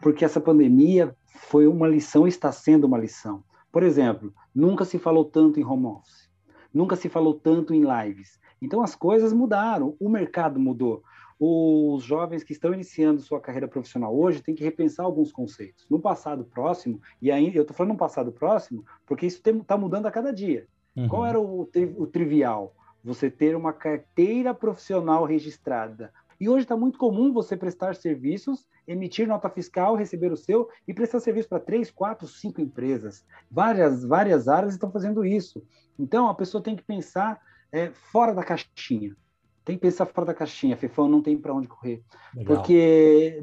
Porque 0.00 0.24
essa 0.24 0.40
pandemia 0.40 1.14
foi 1.26 1.66
uma 1.66 1.88
lição, 1.88 2.26
está 2.26 2.50
sendo 2.50 2.84
uma 2.86 2.98
lição. 2.98 3.44
Por 3.70 3.82
exemplo, 3.82 4.32
nunca 4.54 4.84
se 4.84 4.98
falou 4.98 5.24
tanto 5.24 5.58
em 5.58 5.64
home 5.64 5.86
office, 5.86 6.30
nunca 6.72 6.96
se 6.96 7.08
falou 7.08 7.34
tanto 7.34 7.74
em 7.74 7.82
lives. 7.82 8.38
Então 8.62 8.82
as 8.82 8.94
coisas 8.94 9.32
mudaram, 9.32 9.96
o 10.00 10.08
mercado 10.08 10.58
mudou 10.58 11.02
os 11.38 12.02
jovens 12.04 12.44
que 12.44 12.52
estão 12.52 12.72
iniciando 12.72 13.20
sua 13.20 13.40
carreira 13.40 13.66
profissional 13.66 14.16
hoje 14.16 14.42
têm 14.42 14.54
que 14.54 14.64
repensar 14.64 15.04
alguns 15.04 15.32
conceitos. 15.32 15.84
No 15.90 15.98
passado 15.98 16.44
próximo, 16.44 17.00
e 17.20 17.30
ainda 17.30 17.58
eu 17.58 17.62
estou 17.62 17.76
falando 17.76 17.92
no 17.92 17.98
passado 17.98 18.32
próximo, 18.32 18.84
porque 19.06 19.26
isso 19.26 19.42
está 19.44 19.76
mudando 19.76 20.06
a 20.06 20.10
cada 20.10 20.32
dia. 20.32 20.66
Uhum. 20.96 21.08
Qual 21.08 21.26
era 21.26 21.40
o, 21.40 21.68
o 21.98 22.06
trivial? 22.06 22.74
Você 23.02 23.30
ter 23.30 23.56
uma 23.56 23.72
carteira 23.72 24.54
profissional 24.54 25.24
registrada. 25.24 26.12
E 26.40 26.48
hoje 26.48 26.64
está 26.64 26.76
muito 26.76 26.98
comum 26.98 27.32
você 27.32 27.56
prestar 27.56 27.94
serviços, 27.94 28.66
emitir 28.86 29.26
nota 29.26 29.48
fiscal, 29.48 29.94
receber 29.94 30.32
o 30.32 30.36
seu 30.36 30.68
e 30.86 30.94
prestar 30.94 31.20
serviço 31.20 31.48
para 31.48 31.60
três, 31.60 31.90
quatro, 31.90 32.26
cinco 32.26 32.60
empresas. 32.60 33.24
Várias, 33.50 34.04
várias 34.04 34.48
áreas 34.48 34.74
estão 34.74 34.90
fazendo 34.90 35.24
isso. 35.24 35.62
Então, 35.98 36.28
a 36.28 36.34
pessoa 36.34 36.62
tem 36.62 36.76
que 36.76 36.82
pensar 36.82 37.40
é, 37.70 37.90
fora 37.90 38.34
da 38.34 38.42
caixinha 38.42 39.16
tem 39.64 39.76
que 39.76 39.82
pensar 39.82 40.06
fora 40.06 40.26
da 40.26 40.34
caixinha. 40.34 40.76
Fefão 40.76 41.08
não 41.08 41.22
tem 41.22 41.36
para 41.36 41.54
onde 41.54 41.68
correr. 41.68 42.02
Legal. 42.34 42.56
Porque 42.56 43.42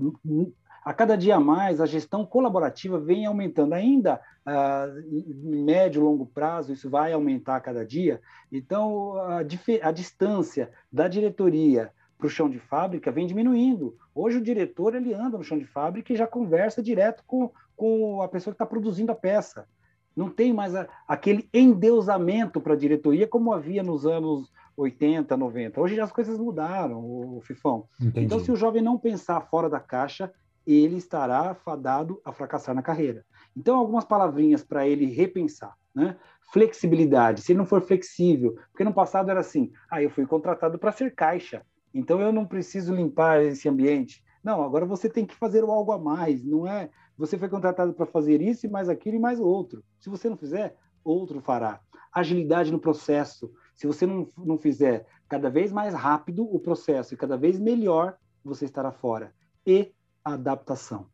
a 0.84 0.94
cada 0.94 1.16
dia 1.16 1.40
mais 1.40 1.82
a 1.82 1.86
gestão 1.86 2.26
colaborativa 2.26 3.00
vem 3.00 3.26
aumentando. 3.26 3.74
Ainda 3.74 4.22
uh, 4.46 5.00
em 5.10 5.64
médio 5.64 6.02
e 6.02 6.04
longo 6.04 6.26
prazo, 6.26 6.74
isso 6.74 6.90
vai 6.90 7.14
aumentar 7.14 7.56
a 7.56 7.62
cada 7.62 7.86
dia. 7.86 8.22
Então, 8.52 9.16
a, 9.16 9.40
a 9.40 9.92
distância 9.92 10.72
da 10.92 11.08
diretoria 11.08 11.92
para 12.18 12.28
o 12.28 12.30
chão 12.30 12.50
de 12.50 12.60
fábrica 12.60 13.12
vem 13.12 13.26
diminuindo. 13.26 13.98
Hoje 14.14 14.38
o 14.38 14.44
diretor 14.44 14.94
ele 14.94 15.14
anda 15.14 15.38
no 15.38 15.44
chão 15.44 15.58
de 15.58 15.66
fábrica 15.66 16.14
e 16.14 16.16
já 16.16 16.28
conversa 16.28 16.82
direto 16.82 17.24
com, 17.26 17.52
com 17.76 18.22
a 18.22 18.28
pessoa 18.28 18.54
que 18.54 18.56
está 18.56 18.66
produzindo 18.66 19.12
a 19.12 19.16
peça. 19.16 19.68
Não 20.16 20.30
tem 20.30 20.54
mais 20.54 20.76
a, 20.76 20.88
aquele 21.08 21.48
endeusamento 21.54 22.60
para 22.60 22.74
a 22.74 22.78
diretoria 22.78 23.28
como 23.28 23.54
havia 23.54 23.82
nos 23.82 24.06
anos 24.06 24.52
80, 24.76 25.36
90. 25.36 25.80
Hoje 25.80 26.00
as 26.00 26.12
coisas 26.12 26.38
mudaram, 26.38 27.00
o 27.00 27.42
Fifão. 27.42 27.88
Entendi. 28.00 28.26
Então, 28.26 28.40
se 28.40 28.52
o 28.52 28.56
jovem 28.56 28.82
não 28.82 28.98
pensar 28.98 29.42
fora 29.42 29.70
da 29.70 29.80
caixa, 29.80 30.32
ele 30.66 30.98
estará 30.98 31.54
fadado 31.54 32.22
a 32.24 32.32
fracassar 32.32 32.76
na 32.76 32.82
carreira. 32.82 33.26
Então, 33.56 33.78
algumas 33.78 34.06
palavrinhas 34.06 34.64
para 34.64 34.88
ele 34.88 35.06
repensar, 35.06 35.76
né? 35.94 36.16
Flexibilidade. 36.54 37.42
Se 37.42 37.52
ele 37.52 37.60
não 37.60 37.66
for 37.66 37.82
flexível, 37.82 38.56
porque 38.72 38.84
no 38.84 38.94
passado 38.94 39.30
era 39.32 39.40
assim: 39.40 39.72
ah, 39.90 40.02
eu 40.02 40.10
fui 40.10 40.26
contratado 40.26 40.78
para 40.78 40.92
ser 40.92 41.16
caixa, 41.16 41.64
então 41.94 42.22
eu 42.22 42.32
não 42.32 42.46
preciso 42.46 42.94
limpar 42.94 43.42
esse 43.42 43.68
ambiente. 43.68 44.24
Não, 44.44 44.64
agora 44.64 44.86
você 44.86 45.10
tem 45.10 45.26
que 45.26 45.36
fazer 45.36 45.64
algo 45.64 45.92
a 45.92 46.00
mais, 46.00 46.44
não 46.44 46.66
é? 46.68 46.90
Você 47.22 47.38
foi 47.38 47.48
contratado 47.48 47.94
para 47.94 48.08
fazer 48.08 48.42
isso 48.42 48.66
e 48.66 48.70
mais 48.70 48.90
aquilo 48.90 49.16
e 49.16 49.20
mais 49.20 49.40
outro. 49.40 49.84
Se 50.00 50.10
você 50.10 50.28
não 50.28 50.36
fizer, 50.36 50.76
outro 51.04 51.40
fará. 51.40 51.80
Agilidade 52.12 52.72
no 52.72 52.80
processo. 52.80 53.54
Se 53.76 53.86
você 53.86 54.08
não, 54.08 54.28
não 54.36 54.58
fizer 54.58 55.06
cada 55.30 55.48
vez 55.48 55.72
mais 55.72 55.94
rápido 55.94 56.44
o 56.44 56.60
processo 56.60 57.14
e 57.14 57.18
cada 57.18 57.38
vez 57.38 57.60
melhor, 57.60 58.18
você 58.44 58.66
estará 58.66 58.92
fora. 58.92 59.36
E 59.68 59.94
adaptação. 60.26 61.06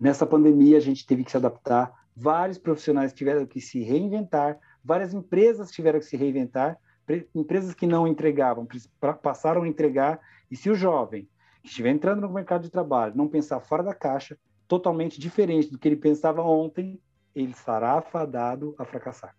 Nessa 0.00 0.24
pandemia, 0.24 0.78
a 0.78 0.80
gente 0.80 1.06
teve 1.06 1.22
que 1.22 1.30
se 1.30 1.36
adaptar, 1.36 1.92
vários 2.16 2.56
profissionais 2.56 3.12
tiveram 3.12 3.44
que 3.44 3.60
se 3.60 3.82
reinventar, 3.82 4.58
várias 4.82 5.12
empresas 5.12 5.70
tiveram 5.70 5.98
que 5.98 6.06
se 6.06 6.16
reinventar, 6.16 6.78
empresas 7.34 7.74
que 7.74 7.86
não 7.86 8.08
entregavam 8.08 8.66
passaram 9.20 9.64
a 9.64 9.68
entregar, 9.68 10.18
e 10.50 10.56
se 10.56 10.70
o 10.70 10.74
jovem 10.74 11.28
que 11.62 11.68
estiver 11.68 11.90
entrando 11.90 12.22
no 12.22 12.32
mercado 12.32 12.62
de 12.62 12.70
trabalho 12.70 13.14
não 13.14 13.28
pensar 13.28 13.60
fora 13.60 13.82
da 13.82 13.94
caixa, 13.94 14.38
totalmente 14.72 15.20
diferente 15.20 15.70
do 15.70 15.78
que 15.78 15.86
ele 15.86 15.96
pensava 15.96 16.40
ontem, 16.40 16.98
ele 17.34 17.52
estará 17.52 17.98
afadado 17.98 18.74
a 18.78 18.86
fracassar. 18.86 19.36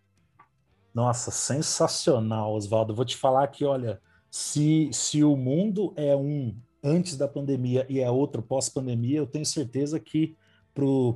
Nossa, 0.94 1.32
sensacional, 1.32 2.54
Oswaldo. 2.54 2.94
Vou 2.94 3.04
te 3.04 3.18
falar 3.18 3.48
que, 3.48 3.66
olha, 3.66 4.00
se, 4.30 4.92
se 4.94 5.24
o 5.24 5.36
mundo 5.36 5.92
é 5.96 6.16
um 6.16 6.56
antes 6.84 7.18
da 7.18 7.28
pandemia 7.28 7.84
e 7.90 8.00
é 8.00 8.12
outro 8.12 8.44
pós-pandemia, 8.44 9.18
eu 9.18 9.26
tenho 9.26 9.44
certeza 9.44 10.00
que 10.00 10.38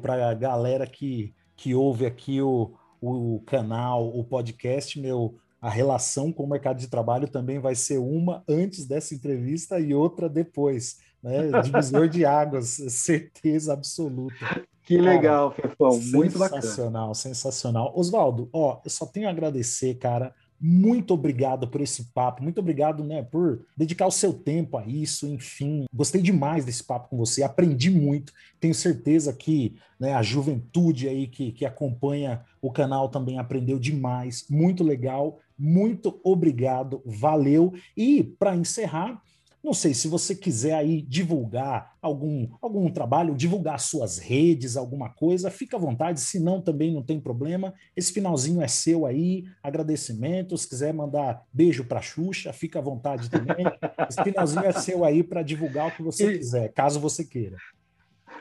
para 0.01 0.32
a 0.32 0.34
galera 0.34 0.88
que, 0.88 1.36
que 1.56 1.75
ouve 1.75 2.08
aqui 2.08 2.41
o, 2.41 2.73
o 2.99 3.43
canal, 3.45 4.08
o 4.08 4.23
podcast, 4.23 4.99
meu, 4.99 5.36
a 5.62 5.69
relação 5.69 6.34
com 6.34 6.43
o 6.43 6.49
mercado 6.49 6.80
de 6.80 6.88
trabalho 6.88 7.27
também 7.27 7.60
vai 7.60 7.75
ser 7.75 7.99
uma 7.99 8.43
antes 8.49 8.88
dessa 8.88 9.13
entrevista 9.13 9.80
e 9.80 9.93
outra 9.93 10.27
depois. 10.27 10.97
Né? 11.28 11.62
Divisor 11.62 12.08
de 12.08 12.26
águas, 12.26 12.68
certeza 12.90 13.74
absoluta. 13.74 14.66
Que 14.84 14.98
legal, 14.98 15.52
cara, 15.52 15.70
Fefão. 15.70 16.00
Muito 16.00 16.40
bacana. 16.40 16.62
Sensacional, 16.62 17.13
sensacional. 17.13 17.94
Oswaldo, 17.94 18.50
ó, 18.54 18.80
eu 18.86 18.90
só 18.90 19.06
tenho 19.06 19.28
a 19.28 19.32
agradecer, 19.32 19.96
cara. 19.96 20.34
Muito 20.60 21.13
obrigado 21.13 21.68
por 21.68 21.82
esse 21.82 22.06
papo, 22.13 22.42
muito 22.42 22.60
obrigado, 22.60 23.04
né, 23.04 23.22
por 23.22 23.63
dedicar 23.76 24.08
o 24.08 24.12
seu 24.12 24.34
tempo 24.34 24.76
a 24.78 24.88
isso, 24.88 25.28
enfim. 25.28 25.86
Gostei 25.94 26.20
demais 26.20 26.66
desse 26.66 26.84
papo 26.84 27.10
com 27.10 27.18
você, 27.18 27.44
aprendi 27.44 27.92
muito. 27.92 28.34
Tenho 28.60 28.74
certeza 28.74 29.32
que 29.32 29.76
né, 30.00 30.13
a 30.13 30.24
juventude 30.24 31.08
aí 31.08 31.28
que, 31.28 31.52
que 31.52 31.63
acompanha 31.63 32.44
o 32.60 32.72
canal 32.72 33.10
também 33.10 33.38
aprendeu 33.38 33.78
demais. 33.78 34.46
Muito 34.50 34.84
legal, 34.84 35.38
muito 35.60 36.20
obrigado, 36.24 37.04
valeu. 37.06 37.74
E 37.96 38.24
para 38.24 38.56
encerrar, 38.56 39.22
Não 39.67 39.73
sei 39.73 39.93
se 39.93 40.08
você 40.08 40.34
quiser 40.34 40.75
aí 40.75 41.01
divulgar 41.01 41.97
algum, 42.01 42.47
algum 42.62 42.89
trabalho, 42.89 43.36
divulgar 43.36 43.77
suas 43.82 44.17
redes, 44.17 44.77
alguma 44.77 45.10
coisa, 45.10 45.51
fica 45.51 45.75
à 45.75 45.80
vontade, 45.80 46.21
se 46.21 46.39
não 46.39 46.62
também 46.62 46.93
não 46.93 47.03
tem 47.03 47.19
problema. 47.19 47.73
Esse 47.93 48.13
finalzinho 48.13 48.62
é 48.62 48.67
seu 48.69 49.06
aí, 49.06 49.43
agradecimentos, 49.62 50.62
se 50.62 50.69
quiser 50.69 50.93
mandar 50.93 51.43
beijo 51.51 51.84
para 51.84 52.01
Xuxa, 52.01 52.53
fica 52.53 52.80
à 52.80 52.82
vontade 52.82 53.30
também. 53.30 53.65
Esse 54.10 54.23
finalzinho 54.23 54.63
é 54.63 54.71
seu 54.71 55.03
aí 55.03 55.21
para 55.21 55.43
divulgar 55.43 55.89
o 55.89 55.91
que 55.91 56.01
você 56.01 56.38
quiser, 56.38 56.71
caso 56.71 56.97
você 56.97 57.25
queira. 57.25 57.58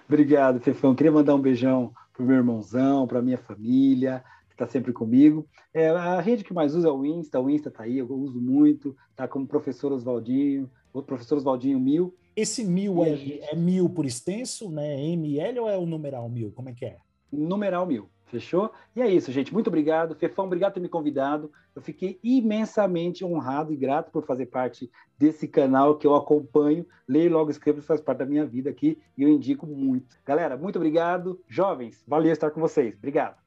Obrigado, 0.08 0.60
Fefão. 0.60 0.94
Queria 0.94 1.10
mandar 1.10 1.34
um 1.34 1.42
beijão 1.42 1.92
para 2.14 2.22
o 2.22 2.26
meu 2.26 2.36
irmãozão, 2.36 3.04
para 3.04 3.20
minha 3.20 3.38
família, 3.38 4.22
que 4.48 4.54
está 4.54 4.68
sempre 4.68 4.92
comigo. 4.92 5.44
É, 5.74 5.88
a 5.88 6.20
rede 6.20 6.44
que 6.44 6.54
mais 6.54 6.76
usa 6.76 6.86
é 6.86 6.92
o 6.92 7.04
Insta, 7.04 7.40
o 7.40 7.50
Insta 7.50 7.68
está 7.68 7.82
aí, 7.82 7.98
eu 7.98 8.08
uso 8.08 8.40
muito, 8.40 8.96
tá 9.16 9.26
como 9.26 9.44
professor 9.44 9.90
Oswaldinho, 9.90 10.70
o 11.00 11.02
professor 11.02 11.36
Oswaldinho 11.36 11.78
Mil. 11.78 12.14
Esse 12.34 12.64
mil 12.64 13.02
aí 13.02 13.16
gente... 13.16 13.42
é 13.44 13.56
mil 13.56 13.88
por 13.88 14.04
extenso, 14.04 14.70
né? 14.70 15.00
ML 15.00 15.60
ou 15.60 15.68
é 15.68 15.78
o 15.78 15.86
numeral 15.86 16.28
mil? 16.28 16.52
Como 16.52 16.68
é 16.68 16.72
que 16.72 16.84
é? 16.84 16.98
Numeral 17.32 17.86
mil. 17.86 18.10
Fechou? 18.26 18.72
E 18.94 19.00
é 19.00 19.08
isso, 19.08 19.30
gente. 19.30 19.54
Muito 19.54 19.68
obrigado. 19.68 20.14
Fefão, 20.16 20.46
obrigado 20.46 20.72
por 20.72 20.74
ter 20.74 20.80
me 20.80 20.88
convidado. 20.88 21.50
Eu 21.74 21.80
fiquei 21.80 22.18
imensamente 22.22 23.24
honrado 23.24 23.72
e 23.72 23.76
grato 23.76 24.10
por 24.10 24.24
fazer 24.24 24.46
parte 24.46 24.90
desse 25.16 25.46
canal 25.46 25.96
que 25.96 26.06
eu 26.06 26.14
acompanho. 26.14 26.84
Leio 27.08 27.30
logo 27.30 27.50
escrevo, 27.50 27.80
faz 27.80 28.00
parte 28.00 28.18
da 28.18 28.26
minha 28.26 28.44
vida 28.44 28.68
aqui 28.68 28.98
e 29.16 29.22
eu 29.22 29.28
indico 29.28 29.66
muito. 29.66 30.16
Galera, 30.24 30.56
muito 30.56 30.76
obrigado. 30.76 31.40
Jovens, 31.48 32.02
valeu 32.06 32.32
estar 32.32 32.50
com 32.50 32.60
vocês. 32.60 32.96
Obrigado. 32.96 33.45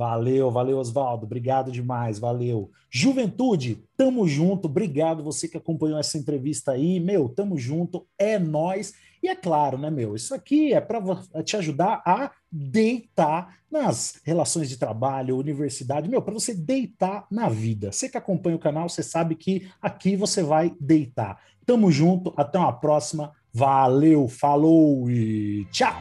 Valeu, 0.00 0.50
valeu, 0.50 0.78
Oswaldo. 0.78 1.26
Obrigado 1.26 1.70
demais, 1.70 2.18
valeu. 2.18 2.70
Juventude, 2.88 3.84
tamo 3.98 4.26
junto. 4.26 4.64
Obrigado 4.64 5.22
você 5.22 5.46
que 5.46 5.58
acompanhou 5.58 5.98
essa 5.98 6.16
entrevista 6.16 6.72
aí. 6.72 6.98
Meu, 6.98 7.28
tamo 7.28 7.58
junto. 7.58 8.06
É 8.18 8.38
nós. 8.38 8.94
E 9.22 9.28
é 9.28 9.36
claro, 9.36 9.76
né, 9.76 9.90
meu? 9.90 10.16
Isso 10.16 10.34
aqui 10.34 10.72
é 10.72 10.80
para 10.80 11.02
te 11.44 11.54
ajudar 11.54 12.02
a 12.06 12.30
deitar 12.50 13.58
nas 13.70 14.22
relações 14.24 14.70
de 14.70 14.78
trabalho, 14.78 15.36
universidade, 15.36 16.08
meu, 16.08 16.22
para 16.22 16.32
você 16.32 16.54
deitar 16.54 17.26
na 17.30 17.50
vida. 17.50 17.92
Você 17.92 18.08
que 18.08 18.16
acompanha 18.16 18.56
o 18.56 18.58
canal, 18.58 18.88
você 18.88 19.02
sabe 19.02 19.34
que 19.34 19.68
aqui 19.82 20.16
você 20.16 20.42
vai 20.42 20.74
deitar. 20.80 21.42
Tamo 21.66 21.92
junto, 21.92 22.32
até 22.38 22.58
uma 22.58 22.72
próxima. 22.72 23.32
Valeu, 23.52 24.28
falou 24.28 25.10
e 25.10 25.66
tchau. 25.70 26.00